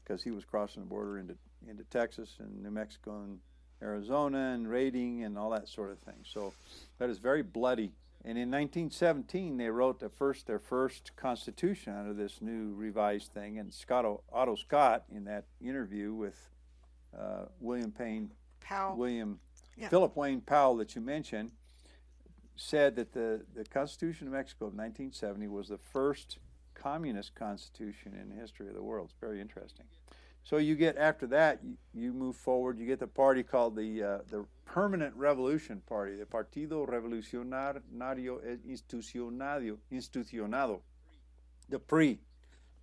[0.02, 1.34] because he was crossing the border into
[1.68, 3.38] into Texas and New Mexico and
[3.82, 6.24] Arizona and raiding and all that sort of thing.
[6.24, 6.52] So
[6.98, 7.92] that is very bloody.
[8.24, 13.58] And in 1917, they wrote the first their first constitution under this new revised thing.
[13.58, 16.48] And Scott Otto Scott, in that interview with
[17.16, 19.38] uh, William Payne Powell, William
[19.76, 19.88] Yeah.
[19.88, 21.52] Philip Wayne Powell that you mentioned,
[22.56, 26.38] said that the, the Constitution of Mexico of 1970 was the first
[26.74, 29.10] communist constitution in the history of the world.
[29.10, 29.86] It's very interesting.
[30.46, 32.78] So you get after that, you, you move forward.
[32.78, 39.78] You get the party called the uh, the Permanent Revolution Party, the Partido Revolucionario Institucionado,
[39.92, 40.80] Institucionado,
[41.68, 42.18] the PRI.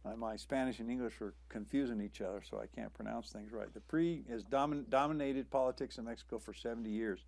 [0.05, 3.73] Uh, my Spanish and English are confusing each other, so I can't pronounce things right.
[3.73, 7.21] The PRI has domin- dominated politics in Mexico for 70 years.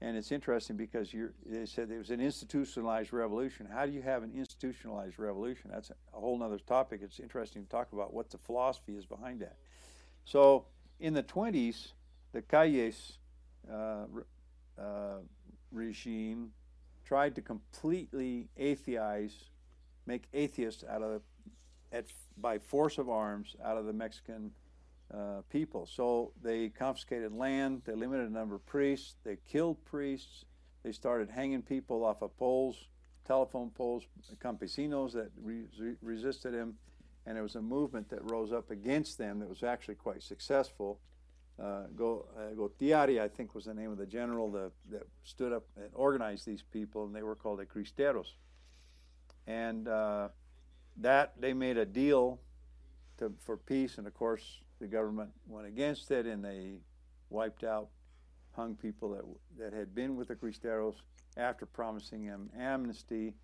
[0.00, 1.14] And it's interesting because
[1.46, 3.66] they said it was an institutionalized revolution.
[3.72, 5.70] How do you have an institutionalized revolution?
[5.72, 7.00] That's a whole other topic.
[7.02, 9.56] It's interesting to talk about what the philosophy is behind that.
[10.24, 10.66] So
[11.00, 11.92] in the 20s,
[12.32, 13.18] the Calles
[13.72, 14.04] uh,
[14.78, 15.18] uh,
[15.70, 16.50] regime
[17.04, 19.50] tried to completely atheize,
[20.06, 21.22] make atheists out of,
[21.92, 24.50] at, by force of arms, out of the Mexican
[25.14, 25.86] uh, people.
[25.86, 30.44] So they confiscated land, they limited the number of priests, they killed priests,
[30.82, 32.88] they started hanging people off of poles,
[33.26, 34.04] telephone poles,
[34.42, 35.66] campesinos that re-
[36.02, 36.74] resisted him,
[37.26, 41.00] and there was a movement that rose up against them that was actually quite successful.
[41.62, 45.52] Uh, Go, uh, Gotiari, I think, was the name of the general that, that stood
[45.52, 48.34] up and organized these people, and they were called the Cristeros.
[49.46, 50.28] And uh,
[50.96, 52.40] that they made a deal
[53.18, 56.74] to, for peace, and of course, the government went against it and they
[57.30, 57.88] wiped out,
[58.52, 59.24] hung people that,
[59.58, 60.96] that had been with the Cristeros
[61.38, 63.34] after promising them amnesty.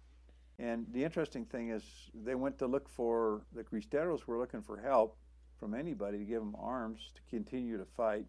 [0.58, 1.82] And the interesting thing is,
[2.14, 5.16] they went to look for the Cristeros were looking for help
[5.58, 8.26] from anybody to give them arms to continue to fight.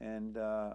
[0.00, 0.74] And uh,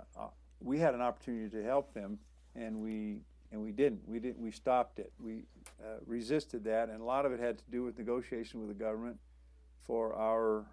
[0.60, 2.20] we had an opportunity to help them,
[2.56, 3.22] and we
[3.54, 4.02] and we didn't.
[4.06, 4.40] We didn't.
[4.40, 5.14] We stopped it.
[5.18, 5.44] We
[5.82, 8.84] uh, resisted that, and a lot of it had to do with negotiation with the
[8.84, 9.18] government
[9.82, 10.66] for our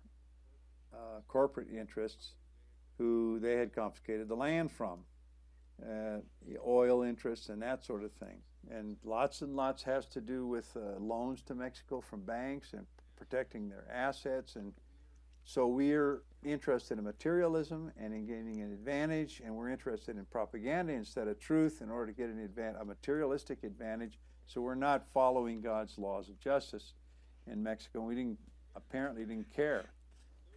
[0.93, 2.34] uh, corporate interests
[2.99, 5.01] who they had confiscated the land from,
[5.82, 8.41] uh, the oil interests and that sort of thing.
[8.70, 12.87] And lots and lots has to do with uh, loans to Mexico from banks and
[13.16, 14.57] protecting their assets.
[14.57, 14.72] And
[15.45, 20.93] so we're interested in materialism and in gaining an advantage, and we're interested in propaganda
[20.93, 24.18] instead of truth in order to get an advan- a materialistic advantage.
[24.47, 26.95] So we're not following God's laws of justice
[27.47, 28.01] in Mexico.
[28.01, 28.39] We didn't
[28.74, 29.84] apparently didn't care.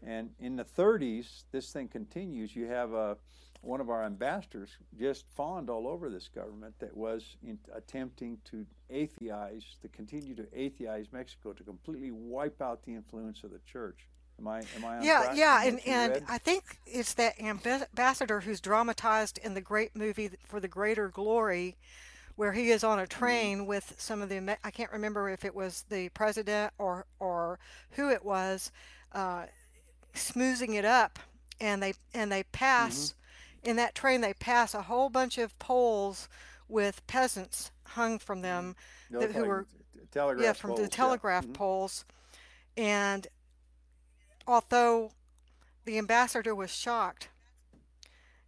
[0.03, 2.55] And in the 30s, this thing continues.
[2.55, 3.17] You have a,
[3.61, 8.65] one of our ambassadors just fawned all over this government that was in, attempting to
[8.89, 14.07] atheize, to continue to atheize Mexico, to completely wipe out the influence of the church.
[14.39, 14.65] Am I?
[14.73, 14.97] Am I?
[14.99, 16.27] On Yeah, track yeah, and and read?
[16.27, 21.77] I think it's that ambassador who's dramatized in the great movie for the greater glory,
[22.35, 23.47] where he is on a Mm-hmm.
[23.47, 27.59] train with some of the I can't remember if it was the president or or
[27.91, 28.71] who it was,
[29.13, 29.47] uh,
[30.19, 31.19] smoozing it up,
[31.59, 33.13] and they and they pass
[33.63, 33.69] Mm-hmm.
[33.71, 36.29] in that train they pass a whole bunch of poles
[36.69, 38.75] with peasants hung from them
[39.09, 39.65] No, that, who like were
[40.11, 40.89] telegraph yeah from poles, the yeah.
[40.95, 41.53] telegraph Mhm.
[41.53, 42.05] poles
[42.77, 43.27] and
[44.47, 45.11] although
[45.85, 47.29] the ambassador was shocked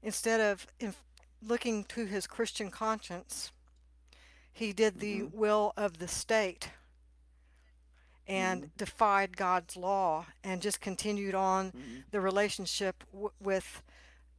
[0.02, 1.04] instead of inf-
[1.42, 3.52] looking to his christian conscience
[4.54, 5.34] he did the Mhm.
[5.34, 6.70] will of the state
[8.28, 8.70] and mm-hmm.
[8.78, 12.00] defied God's law and just continued on mm-hmm.
[12.12, 13.82] the relationship w- with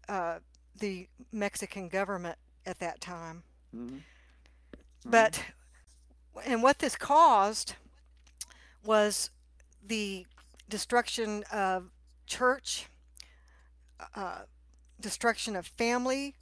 [0.09, 0.39] uh,
[0.79, 3.43] the Mexican government at that time.
[3.75, 3.99] Mm-hmm.
[5.05, 5.43] But,
[6.47, 7.75] and what this caused
[8.85, 9.31] was
[9.85, 10.27] the
[10.69, 11.91] destruction of
[12.27, 12.87] church,
[14.15, 14.43] uh,
[15.01, 16.35] destruction of family,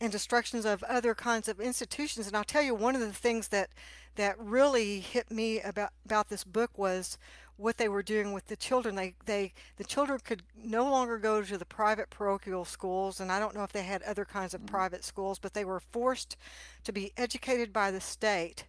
[0.00, 2.26] and destructions of other kinds of institutions.
[2.26, 3.70] And I'll tell you, one of the things that
[4.16, 7.18] that really hit me about about this book was
[7.56, 8.94] what they were doing with the children.
[8.94, 13.38] They they the children could no longer go to the private parochial schools, and I
[13.38, 14.74] don't know if they had other kinds of mm-hmm.
[14.74, 16.36] private schools, but they were forced
[16.84, 18.64] to be educated by the state.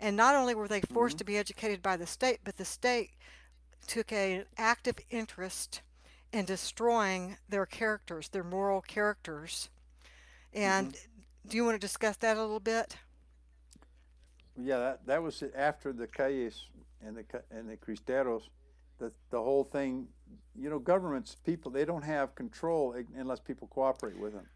[0.00, 1.18] And not only were they forced mm-hmm.
[1.18, 3.10] to be educated by the state, but the state
[3.88, 5.82] took an active interest
[6.32, 9.68] in destroying their characters, their moral characters.
[10.52, 11.48] And mm-hmm.
[11.48, 12.96] do you want to discuss that a little bit?
[14.60, 16.66] Yeah, that, that was after the Calles
[17.04, 18.42] and the and the Cristeros.
[18.98, 20.08] The the whole thing,
[20.56, 24.46] you know, governments, people, they don't have control unless people cooperate with them.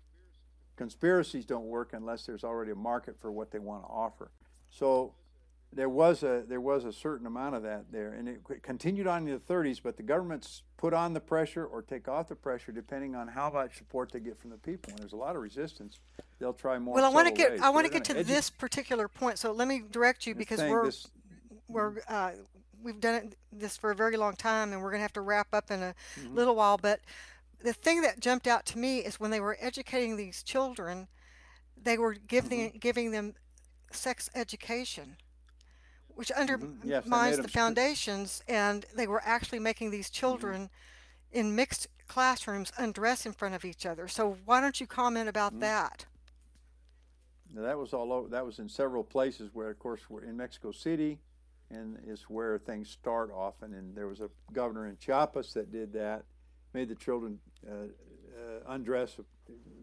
[0.77, 4.33] Conspiracies don't work unless there's already a market for what they want to offer.
[4.71, 5.15] So
[5.73, 9.29] there was a there was a certain amount of that there, and it continued on
[9.29, 9.81] in the 30s.
[9.83, 13.51] But the governments put on the pressure or take off the pressure depending on how
[13.51, 14.91] much support they get from the people.
[14.91, 16.01] And there's a lot of resistance.
[16.43, 16.97] They'll try more.
[16.97, 17.61] Well, I want to get ways.
[17.61, 19.39] I want to get to edu- this particular point.
[19.39, 21.07] So let me direct you because we're this,
[21.69, 22.33] we're uh,
[22.83, 25.21] we've done it, this for a very long time, and we're going to have to
[25.21, 26.35] wrap up in a mm-hmm.
[26.35, 26.79] little while.
[26.79, 26.99] But
[27.63, 31.07] the thing that jumped out to me is when they were educating these children,
[31.81, 32.79] they were giving mm-hmm.
[32.79, 33.35] giving them
[33.93, 35.17] sex education
[36.15, 36.89] which undermines mm-hmm.
[36.91, 38.43] yes, the foundations.
[38.47, 40.21] And they were actually making these mm-hmm.
[40.21, 40.71] children
[41.31, 44.09] in mixed classrooms undress in front of each other.
[44.09, 45.61] So why don't you comment about mm-hmm.
[45.61, 46.05] that?
[47.55, 50.37] Now, that was all over, that was in several places where, of course, we're in
[50.37, 51.19] Mexico City,
[51.71, 53.75] and is where things start often.
[53.75, 56.25] And there was a governor in Chiapas that did that,
[56.75, 59.19] made the children uh, uh, undress,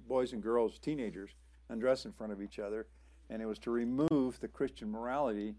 [0.07, 1.31] boys and girls, teenagers,
[1.69, 2.87] undress in front of each other,
[3.29, 5.55] and it was to remove the Christian morality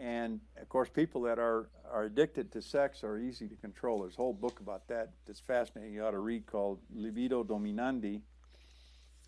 [0.00, 4.00] and of course, people that are, are addicted to sex are easy to control.
[4.00, 5.92] There's a whole book about that that's fascinating.
[5.92, 8.22] You ought to read called Libido Dominandi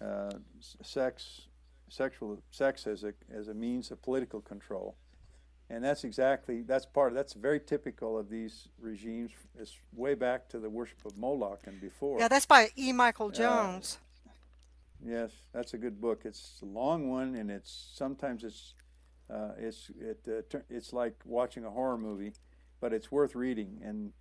[0.00, 1.48] uh, Sex,
[1.92, 4.96] Sexual Sex as a, as a Means of Political Control.
[5.68, 9.30] And that's exactly, that's part of, that's very typical of these regimes.
[9.58, 12.18] It's way back to the worship of Moloch and before.
[12.18, 12.92] Yeah, that's by E.
[12.92, 13.98] Michael uh, Jones.
[14.26, 14.30] Uh,
[15.04, 16.22] yes, that's a good book.
[16.24, 18.74] It's a long one, and it's sometimes it's
[19.30, 22.32] uh, it's it uh, it's like watching a horror movie,
[22.80, 23.80] but it's worth reading.
[23.82, 24.12] And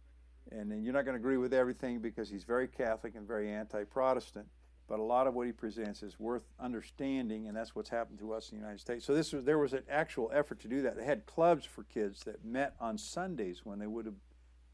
[0.51, 4.47] and you're not going to agree with everything because he's very Catholic and very anti-Protestant.
[4.91, 8.33] But a lot of what he presents is worth understanding, and that's what's happened to
[8.33, 9.05] us in the United States.
[9.05, 10.97] So this was there was an actual effort to do that.
[10.97, 14.19] They had clubs for kids that met on Sundays when they would have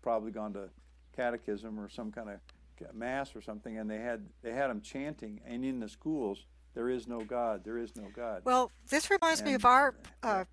[0.02, 0.70] probably gone to
[1.16, 5.40] catechism or some kind of mass or something, and they had they had them chanting,
[5.46, 7.64] and in the schools there is no God.
[7.64, 8.42] There is no God.
[8.44, 9.94] Well, this reminds and, me of our
[10.24, 10.46] uh,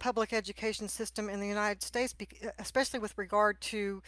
[0.00, 2.16] public education system in the United States,
[2.58, 4.02] especially with regard to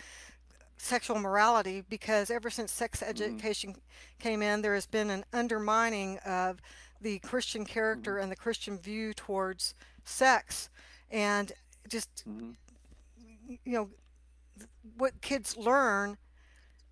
[0.76, 3.10] sexual morality, because ever since sex mm-hmm.
[3.10, 4.18] education mm-hmm.
[4.18, 6.60] came in, there has been an undermining of
[7.00, 8.24] the Christian character mm-hmm.
[8.24, 10.68] and the Christian view towards sex,
[11.10, 11.52] and
[11.88, 12.52] just mm-hmm.
[13.64, 13.88] you know
[14.96, 16.16] what kids learn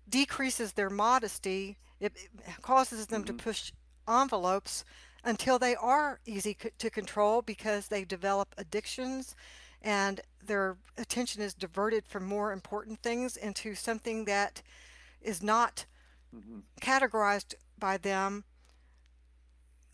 [0.09, 1.77] decreases their modesty.
[1.99, 3.43] It, it causes them to mm-hmm.
[3.43, 3.71] push
[4.07, 4.83] envelopes
[5.23, 9.35] until they are easy to control because they develop addictions
[9.83, 14.61] and their attention is diverted from more important things into something that
[15.21, 15.85] is not
[16.35, 16.59] mm-hmm.
[16.81, 18.43] categorized by them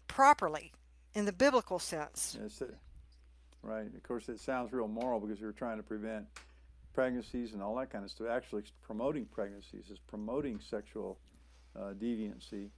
[0.07, 0.71] properly
[1.13, 2.37] in the biblical sense.
[2.61, 2.75] It,
[3.63, 3.87] right.
[3.95, 6.25] Of course, it sounds real moral because you're trying to prevent
[6.93, 8.27] pregnancies and all that kind of stuff.
[8.29, 11.17] Actually, promoting pregnancies is promoting sexual
[11.75, 12.69] uh, deviancy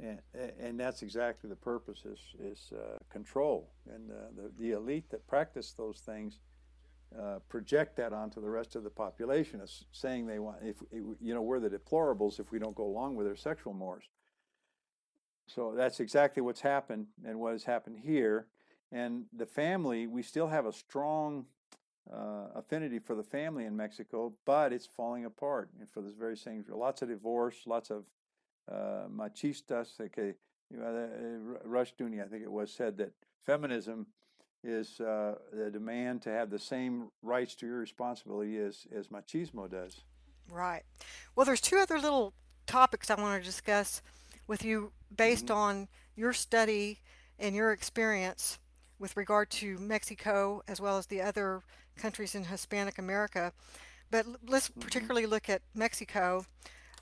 [0.00, 0.20] and,
[0.58, 3.70] and that's exactly the purpose is, is uh, control.
[3.92, 6.40] And uh, the, the elite that practice those things
[7.18, 11.34] uh, project that onto the rest of the population as saying they want, if you
[11.34, 14.04] know, we're the deplorables if we don't go along with their sexual mores.
[15.46, 18.46] So that's exactly what's happened and what has happened here.
[18.90, 21.46] And the family, we still have a strong
[22.10, 26.36] uh, affinity for the family in Mexico, but it's falling apart and for this very
[26.36, 28.06] same lots of divorce, lots of
[28.70, 30.34] machistas, que
[30.70, 33.12] you know, uh, I think it was, said that
[33.44, 34.06] feminism
[34.64, 39.70] is uh, the demand to have the same rights to your responsibility as, as machismo
[39.70, 40.00] does.
[40.50, 40.82] Right.
[41.34, 42.32] Well, there's two other little
[42.66, 44.02] topics I want to discuss
[44.46, 45.58] with you based mm-hmm.
[45.58, 47.00] on your study
[47.38, 48.58] and your experience
[48.98, 51.62] with regard to Mexico as well as the other
[51.96, 53.52] countries in Hispanic America.
[54.10, 54.80] But let's mm-hmm.
[54.80, 56.46] particularly look at Mexico.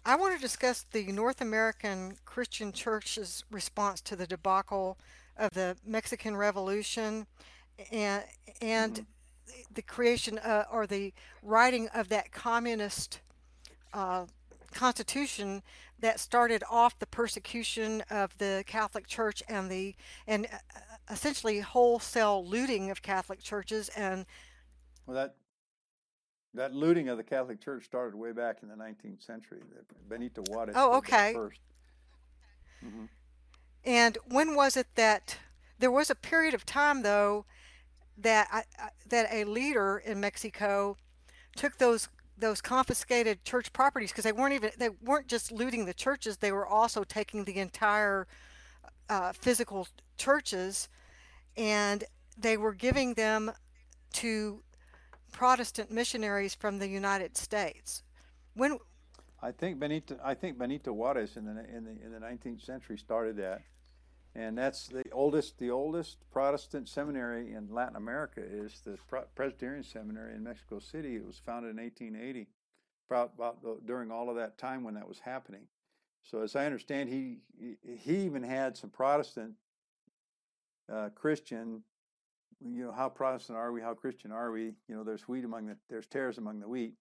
[0.05, 4.99] I want to discuss the North American Christian Church's response to the debacle
[5.37, 7.27] of the Mexican Revolution
[7.93, 8.25] and,
[8.63, 9.63] and mm-hmm.
[9.75, 13.21] the creation uh, or the writing of that communist
[13.93, 14.25] uh,
[14.73, 15.63] constitution
[15.99, 19.95] that started off the persecution of the Catholic Church and the
[20.27, 20.59] and uh,
[21.11, 24.25] essentially wholesale looting of Catholic churches and
[25.07, 25.35] well that
[26.55, 29.61] that looting of the Catholic Church started way back in the 19th century.
[30.09, 30.75] Benito Juarez.
[30.77, 31.33] Oh, okay.
[31.35, 31.61] First.
[32.85, 33.05] Mm-hmm.
[33.85, 35.39] And when was it that
[35.79, 37.47] there was a period of time though
[38.19, 38.63] that I,
[39.09, 40.97] that a leader in Mexico
[41.57, 45.95] took those those confiscated church properties because they weren't even they weren't just looting the
[45.95, 48.27] churches they were also taking the entire
[49.09, 49.87] uh, physical
[50.17, 50.89] churches
[51.57, 52.05] and
[52.39, 53.51] they were giving them
[54.13, 54.63] to
[55.31, 58.03] Protestant missionaries from the United States.
[58.55, 58.79] When
[59.43, 62.99] I think Benito I think Benito Juarez in the in the in the 19th century
[62.99, 63.63] started that.
[64.35, 68.97] And that's the oldest the oldest Protestant seminary in Latin America is the
[69.35, 71.17] Presbyterian Seminary in Mexico City.
[71.17, 72.49] It was founded in 1880.
[73.09, 75.63] About, about during all of that time when that was happening.
[76.23, 77.39] So as I understand, he
[77.83, 79.55] he even had some Protestant
[80.91, 81.83] uh, Christian
[82.65, 83.81] you know, how Protestant are we?
[83.81, 84.75] How Christian are we?
[84.89, 86.95] You know, there's wheat among the, there's tares among the wheat.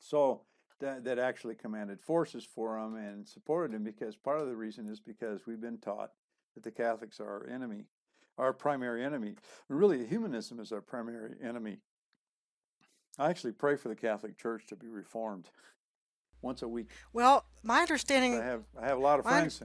[0.00, 0.42] So
[0.80, 4.86] that, that actually commanded forces for him and supported him because part of the reason
[4.88, 6.10] is because we've been taught
[6.54, 7.84] that the Catholics are our enemy,
[8.36, 9.34] our primary enemy.
[9.68, 11.78] Really, humanism is our primary enemy.
[13.18, 15.50] I actually pray for the Catholic Church to be reformed
[16.40, 16.90] once a week.
[17.12, 18.40] Well, my understanding.
[18.40, 19.62] I have I have a lot of friends.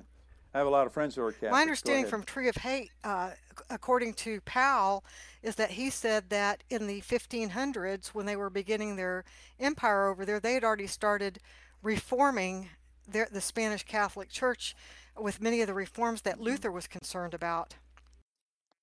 [0.53, 1.51] I have a lot of friends who are Catholic.
[1.51, 3.31] My understanding from Tree of Hate, uh,
[3.71, 5.03] according to Powell,
[5.41, 9.25] is that he said that in the 1500s, when they were beginning their
[9.59, 11.39] empire over there, they had already started
[11.81, 12.69] reforming
[13.07, 14.75] their, the Spanish Catholic Church
[15.19, 16.43] with many of the reforms that mm-hmm.
[16.43, 17.75] Luther was concerned about.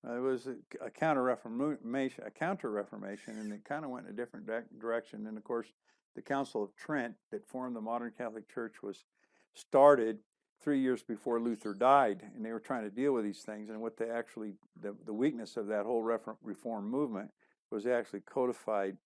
[0.05, 0.55] Uh, it was a,
[0.85, 4.49] a counter reformation, a counter reformation, and it kind of went in a different
[4.79, 5.25] direction.
[5.27, 5.67] And of course,
[6.15, 9.05] the Council of Trent that formed the modern Catholic Church was
[9.53, 10.19] started
[10.61, 13.69] three years before Luther died, and they were trying to deal with these things.
[13.69, 16.03] And what they actually, the, the weakness of that whole
[16.43, 17.31] reform movement
[17.71, 18.97] was they actually codified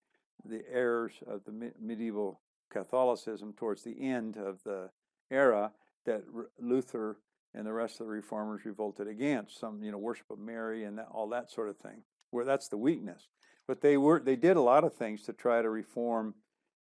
[0.44, 2.42] the errors of the medieval
[2.72, 4.90] Catholicism towards the end of the
[5.32, 5.72] era
[6.06, 6.24] that
[6.60, 7.18] Luther
[7.54, 9.60] and the rest of the reformers revolted against.
[9.60, 12.04] Some, you know, worship of Mary and that, all that sort of thing.
[12.32, 13.30] Where that's the weakness.
[13.68, 16.36] But they were they did a lot of things to try to reform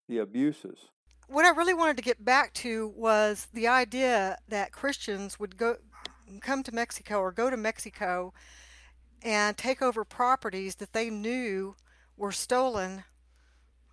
[0.09, 0.89] the abuses
[1.27, 5.77] what I really wanted to get back to was the idea that Christians would go
[6.41, 8.33] come to Mexico or go to Mexico
[9.21, 11.75] and take over properties that they knew
[12.17, 13.03] were stolen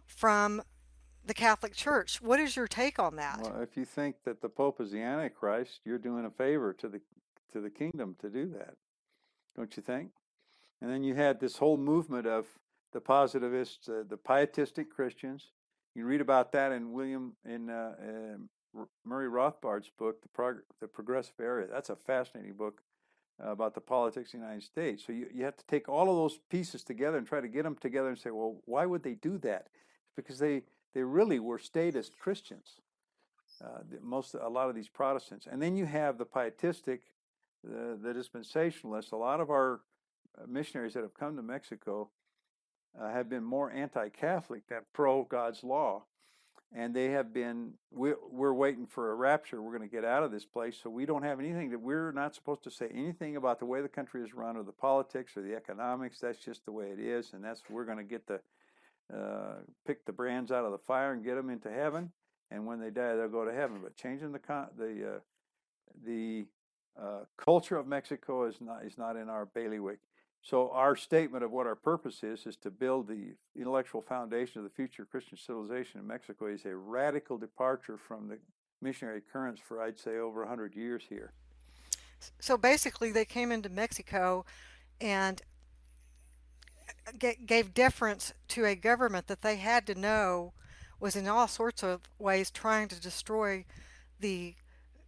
[0.07, 0.63] from
[1.25, 2.21] the Catholic Church.
[2.21, 3.41] What is your take on that?
[3.41, 6.89] Well, if you think that the Pope is the Antichrist, you're doing a favor to
[6.89, 7.01] the
[7.53, 8.75] to the kingdom to do that,
[9.57, 10.11] don't you think?
[10.81, 12.47] And then you had this whole movement of
[12.93, 15.51] the positivists, uh, the pietistic Christians,
[15.95, 20.89] you read about that in William in uh, uh, Murray Rothbard's book, the, Prog- the
[20.89, 21.67] Progressive Era.
[21.71, 22.83] That's a fascinating book
[23.43, 25.05] uh, about the politics of the United States.
[25.07, 27.65] So you, you have to take all of those pieces together and try to get
[27.65, 29.69] them together and say, well, why would they do that?
[30.17, 30.63] Because they
[30.95, 32.81] they really were statist Christians.
[33.63, 37.03] Uh, most a lot of these Protestants, and then you have the pietistic,
[37.63, 39.13] the, the dispensationalists.
[39.13, 39.81] A lot of our
[40.37, 42.11] uh, missionaries that have come to Mexico
[43.01, 46.05] uh, have been more anti-Catholic than pro God's law,
[46.75, 47.75] and they have been.
[47.91, 49.61] We're, we're waiting for a rapture.
[49.61, 52.13] We're going to get out of this place, so we don't have anything that we're
[52.13, 55.37] not supposed to say anything about the way the country is run, or the politics,
[55.37, 56.21] or the economics.
[56.21, 58.41] That's just the way it is, and that's we're going to get the
[59.15, 62.13] uh, pick the brands out of the fire and get them into heaven.
[62.51, 63.79] And when they die, they'll go to heaven.
[63.83, 64.41] But changing the
[64.77, 65.19] the uh,
[66.05, 66.47] the
[67.01, 69.99] uh, culture of Mexico is not is not in our bailiwick.
[70.43, 74.65] So our statement of what our purpose is is to build the intellectual foundation of
[74.65, 78.39] the future Christian civilization in Mexico is a radical departure from the
[78.81, 81.33] missionary currents for I'd say over 100 years here.
[82.41, 84.45] So basically they came into Mexico
[85.01, 85.41] and
[87.07, 90.53] uh, gave deference to a government that they had to know
[90.99, 93.65] was in all sorts of ways trying to destroy
[94.19, 94.55] the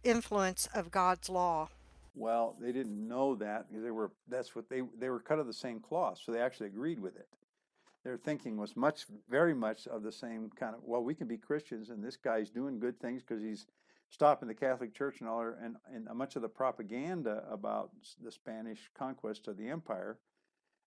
[0.03, 1.69] influence of God's law.
[2.15, 5.47] Well, they didn't know that because they were that's what they they were cut of
[5.47, 7.29] the same cloth, so they actually agreed with it.
[8.05, 10.81] Their thinking was much, very much of the same kind of.
[10.83, 13.67] Well, we can be Christians, and this guy's doing good things because he's
[14.09, 17.91] stopping the Catholic Church and all, and and much of the propaganda about
[18.23, 20.17] the Spanish conquest of the empire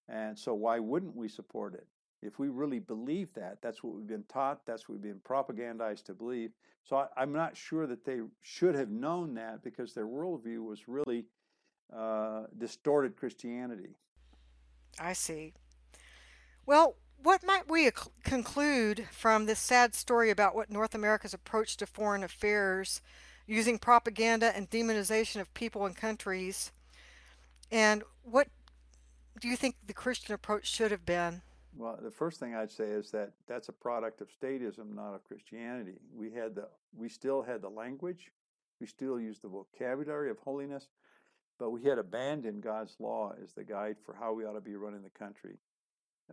[0.09, 1.87] And so, why wouldn't we support it?
[2.23, 6.05] If we really believe that, that's what we've been taught, that's what we've been propagandized
[6.05, 6.51] to believe.
[6.85, 10.89] So, I, am not sure that they should have known that because their worldview was
[10.89, 11.27] really
[11.95, 13.95] uh, distorted Christianity.
[14.99, 15.53] I see.
[16.67, 17.91] Well, what might we
[18.25, 23.01] conclude from this sad story about what North America's approach to foreign affairs,
[23.47, 26.73] using propaganda and demonization of people and countries?
[27.71, 28.49] And what
[29.41, 31.43] do you think the Christian approach should have been?
[31.77, 35.25] Well, the first thing I'd say is that that's a product of statism, not of
[35.25, 35.99] Christianity.
[36.15, 38.33] We had the we still had the language,
[38.81, 40.89] we still used the vocabulary of holiness,
[41.59, 44.77] but we had abandoned God's law as the guide for how we ought to be
[44.77, 45.59] running the country.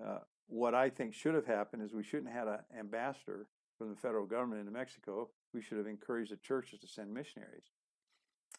[0.03, 3.89] Uh, what I think should have happened is we shouldn't have had an ambassador from
[3.89, 5.29] the federal government into Mexico.
[5.53, 7.71] We should have encouraged the churches to send missionaries.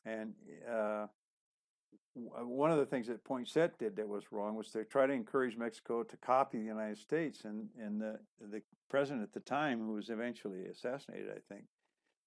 [0.04, 0.34] And
[0.70, 1.06] uh,
[2.16, 5.12] Uh, one of the things that Poinsett did that was wrong was to try to
[5.12, 7.44] encourage Mexico to copy the United States.
[7.44, 11.64] And, and the, the president at the time, who was eventually assassinated, I think,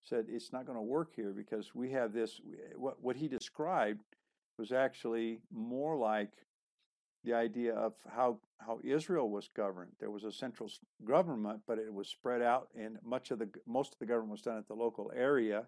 [0.03, 2.39] said it's not going to work here because we have this.
[2.45, 4.01] Eh, what, what he described
[4.57, 6.31] was actually more like
[7.23, 9.91] the idea of how how Israel was governed.
[9.99, 10.69] There was a central
[11.05, 14.41] government, but it was spread out, and much of the most of the government was
[14.41, 15.65] done at the local area.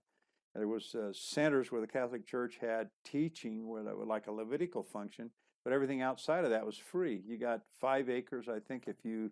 [0.55, 4.31] There was uh, centers where the Catholic Church had teaching, where that was like a
[4.31, 5.31] Levitical function,
[5.63, 7.21] but everything outside of that was free.
[7.25, 9.31] You got five acres, I think, if you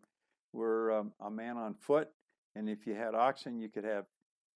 [0.53, 2.09] were um, a man on foot,
[2.55, 4.05] and if you had oxen, you could have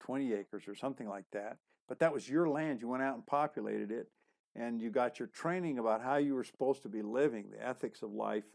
[0.02, 1.58] 20 acres or something like that.
[1.88, 2.82] But that was your land.
[2.82, 4.08] You went out and populated it,
[4.56, 8.02] and you got your training about how you were supposed to be living, the ethics
[8.02, 8.46] of life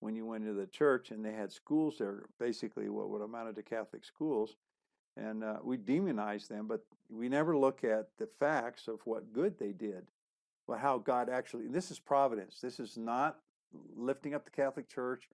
[0.00, 1.10] when you went to the church.
[1.10, 4.56] And they had schools there, basically what would amount to Catholic schools.
[5.16, 9.58] And uh, we demonize them, but we never look at the facts of what good
[9.58, 10.06] they did.
[10.66, 12.60] Well, how God actually, this is providence.
[12.60, 13.38] This is not
[13.96, 15.28] lifting up the Catholic Church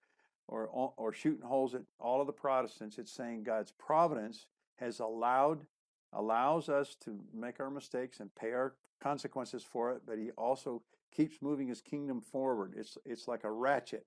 [0.49, 0.66] or,
[0.97, 2.99] or shooting holes at all of the Protestants.
[2.99, 4.47] It's saying God's providence
[4.77, 5.66] has allowed
[6.12, 10.83] allows us to make our mistakes and pay our consequences for it, but he also
[11.14, 12.74] keeps moving his kingdom forward.
[12.77, 14.07] It's it's like a ratchet.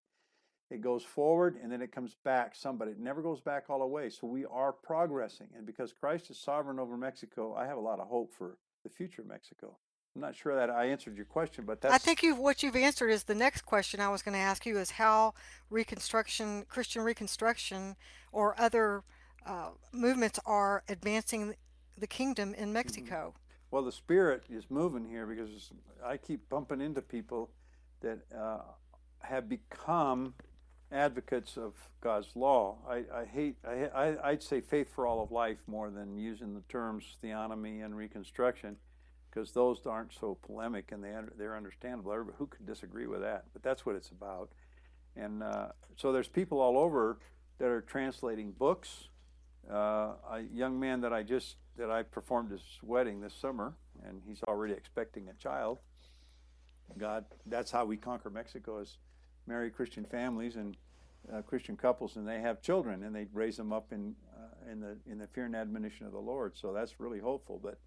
[0.69, 3.79] It goes forward and then it comes back some, but it never goes back all
[3.79, 4.09] the way.
[4.09, 5.47] So we are progressing.
[5.55, 8.89] And because Christ is sovereign over Mexico, I have a lot of hope for the
[8.89, 9.75] future of Mexico.
[10.15, 11.93] I'm not sure that I answered your question, but that's.
[11.93, 14.65] I think you what you've answered is the next question I was going to ask
[14.65, 15.33] you is how
[15.69, 17.95] Reconstruction, Christian Reconstruction,
[18.31, 19.03] or other
[19.45, 21.55] uh, movements are advancing
[21.97, 22.73] the kingdom in mm-hmm.
[22.73, 23.33] Mexico.
[23.71, 25.71] Well, the spirit is moving here because
[26.03, 27.51] I keep bumping into people
[28.01, 28.61] that uh,
[29.21, 30.33] have become
[30.91, 32.77] advocates of God's law.
[32.89, 36.63] I, I hate, I, I'd say faith for all of life more than using the
[36.69, 38.77] terms theonomy and reconstruction
[39.29, 42.11] because those aren't so polemic and they, they're understandable.
[42.11, 43.45] Everybody, who could disagree with that?
[43.53, 44.49] But that's what it's about.
[45.15, 47.19] And uh, so there's people all over
[47.59, 49.09] that are translating books.
[49.69, 53.73] Uh, a young man that I just that I performed his wedding this summer,
[54.05, 55.79] and he's already expecting a child.
[56.97, 58.97] God, that's how we conquer Mexico is
[59.49, 60.77] marry Christian families and
[61.33, 64.79] uh, Christian couples, and they have children, and they raise them up in uh, in
[64.79, 66.55] the in the fear and admonition of the Lord.
[66.55, 67.59] So that's really hopeful.
[67.61, 67.79] But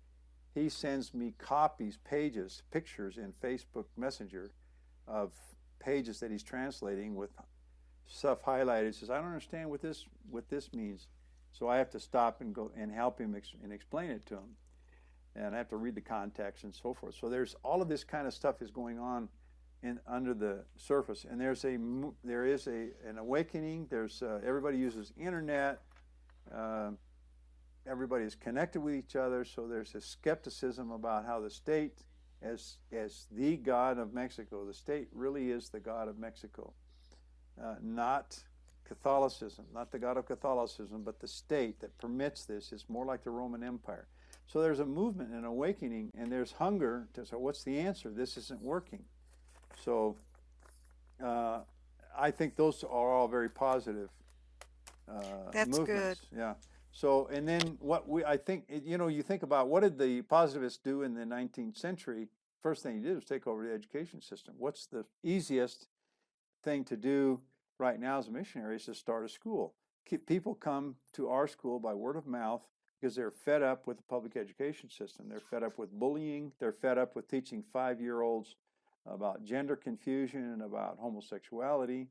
[0.55, 4.51] he sends me copies, pages, pictures in Facebook Messenger
[5.07, 5.33] of
[5.79, 7.31] pages that he's translating with
[8.07, 8.87] stuff highlighted.
[8.87, 11.09] He says, "I don't understand what this what this means."
[11.53, 14.37] So I have to stop and go and help him ex- and explain it to
[14.37, 14.57] him.
[15.35, 17.15] And I have to read the context and so forth.
[17.15, 19.29] So there's all of this kind of stuff is going on
[19.83, 21.27] in under the surface.
[21.29, 21.79] And there's a
[22.25, 23.87] there is a an awakening.
[23.91, 25.83] There's uh, everybody uses internet.
[26.55, 26.91] Uh,
[27.87, 29.45] everybody is connected with each other.
[29.45, 32.05] So there's a skepticism about how the state,
[32.43, 36.73] as as the God of Mexico, the state really is the God of Mexico,
[37.63, 38.39] uh, not
[38.85, 43.25] Catholicism, not the God of Catholicism, but the state that permits this is more like
[43.25, 44.07] the Roman Empire.
[44.47, 48.11] So there's a movement and awakening, and there's hunger to say, what's the answer?
[48.11, 49.05] This isn't working.
[49.81, 50.17] So
[51.23, 51.61] uh,
[52.17, 54.11] I think those are all very positive.
[55.09, 55.23] Uh,
[55.53, 56.21] That's movements.
[56.31, 56.39] good.
[56.39, 56.55] Yeah.
[56.93, 60.23] So and then what we I think you know you think about what did the
[60.23, 62.29] positivists do in the 19th century?
[62.61, 64.55] First thing you did was take over the education system.
[64.59, 65.89] What's the easiest
[66.63, 67.41] thing to do
[67.79, 69.75] right now as a missionary is to start a school.
[70.27, 72.63] People come to our school by word of mouth
[73.01, 75.29] because they're fed up with the public education system.
[75.29, 76.53] They're fed up with bullying.
[76.61, 78.57] They're fed up with teaching five year olds
[79.07, 82.09] about gender confusion and about homosexuality.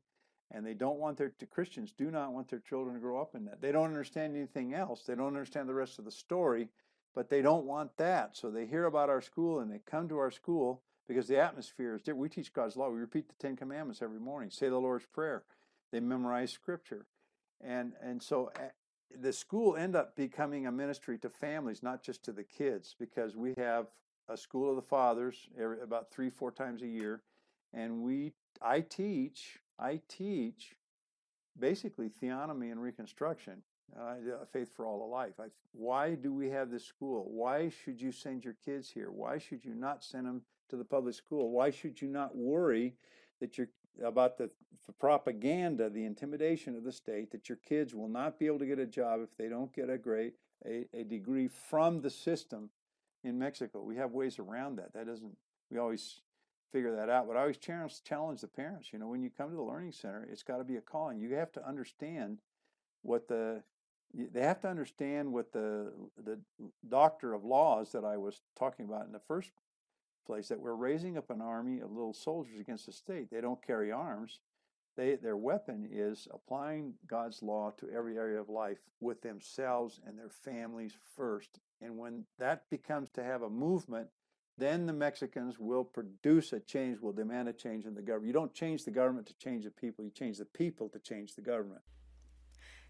[0.50, 3.34] And they don't want their the Christians do not want their children to grow up
[3.34, 3.62] in that.
[3.62, 5.02] They don't understand anything else.
[5.06, 6.68] They don't understand the rest of the story,
[7.14, 8.36] but they don't want that.
[8.36, 11.94] So they hear about our school and they come to our school because the atmosphere
[11.94, 12.20] is different.
[12.20, 12.90] We teach God's law.
[12.90, 14.50] We repeat the Ten Commandments every morning.
[14.50, 15.42] Say the Lord's Prayer.
[15.90, 17.06] They memorize Scripture,
[17.60, 18.68] and and so uh,
[19.20, 23.36] the school end up becoming a ministry to families, not just to the kids, because
[23.36, 23.88] we have
[24.28, 27.22] a school of the fathers every, about three four times a year,
[27.72, 30.76] and we I teach I teach
[31.58, 33.62] basically theonomy and reconstruction
[33.98, 34.14] uh,
[34.50, 35.34] faith for all of life.
[35.38, 37.26] I, why do we have this school?
[37.28, 39.10] Why should you send your kids here?
[39.10, 41.50] Why should you not send them to the public school?
[41.50, 42.94] Why should you not worry
[43.40, 43.68] that you're
[44.02, 44.48] about the,
[44.86, 48.66] the propaganda, the intimidation of the state that your kids will not be able to
[48.66, 50.34] get a job if they don't get a great
[50.64, 52.70] a, a degree from the system
[53.24, 53.82] in Mexico.
[53.82, 54.92] We have ways around that.
[54.94, 55.36] That doesn't
[55.70, 56.20] we always
[56.72, 57.26] figure that out.
[57.28, 58.92] But I always challenge challenge the parents.
[58.92, 61.20] You know, when you come to the learning center, it's got to be a calling.
[61.20, 62.38] You have to understand
[63.02, 63.62] what the
[64.14, 65.92] they have to understand what the
[66.22, 66.38] the
[66.88, 69.50] doctor of laws that I was talking about in the first
[70.26, 73.30] place that we're raising up an army of little soldiers against the state.
[73.30, 74.40] They don't carry arms.
[74.96, 80.18] They, their weapon is applying God's law to every area of life with themselves and
[80.18, 81.58] their families first.
[81.82, 84.08] And when that becomes to have a movement,
[84.58, 88.28] then the Mexicans will produce a change, will demand a change in the government.
[88.28, 91.34] You don't change the government to change the people, you change the people to change
[91.34, 91.80] the government.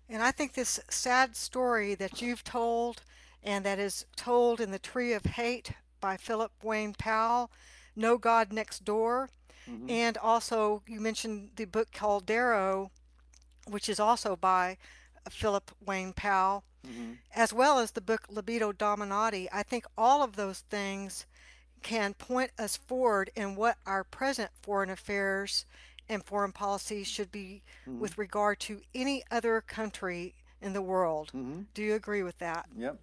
[0.08, 3.02] And I think this sad story that you've told
[3.42, 7.50] and that is told in The Tree of Hate by Philip Wayne Powell,
[7.96, 9.30] No God Next Door,
[9.68, 9.88] mm-hmm.
[9.88, 12.90] and also you mentioned the book called Darrow,
[13.66, 14.76] which is also by
[15.30, 17.12] Philip Wayne Powell, mm-hmm.
[17.34, 19.48] as well as the book Libido Dominandi.
[19.52, 21.26] I think all of those things
[21.82, 25.66] can point us forward in what our present foreign affairs
[26.08, 28.00] and foreign policy should be mm-hmm.
[28.00, 31.28] with regard to any other country in the world.
[31.34, 31.62] Mm-hmm.
[31.74, 32.66] Do you agree with that?
[32.76, 32.98] Yep.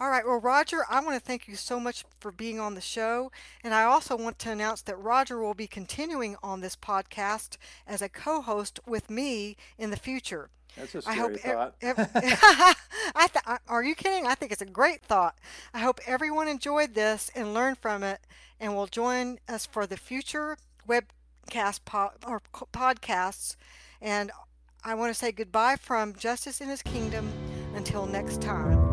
[0.00, 0.26] All right.
[0.26, 3.30] Well, Roger, I want to thank you so much for being on the show.
[3.62, 8.00] And I also want to announce that Roger will be continuing on this podcast as
[8.00, 10.48] a co host with me in the future.
[10.76, 11.74] That's a scary I hope thought.
[13.14, 14.26] I th- are you kidding?
[14.26, 15.36] I think it's a great thought.
[15.74, 18.20] I hope everyone enjoyed this and learned from it
[18.58, 20.56] and will join us for the future
[20.86, 21.06] web
[21.50, 22.40] cast po- or
[22.72, 23.56] podcasts.
[24.00, 24.30] And
[24.82, 27.30] I want to say goodbye from Justice in His Kingdom.
[27.74, 28.89] Until next time.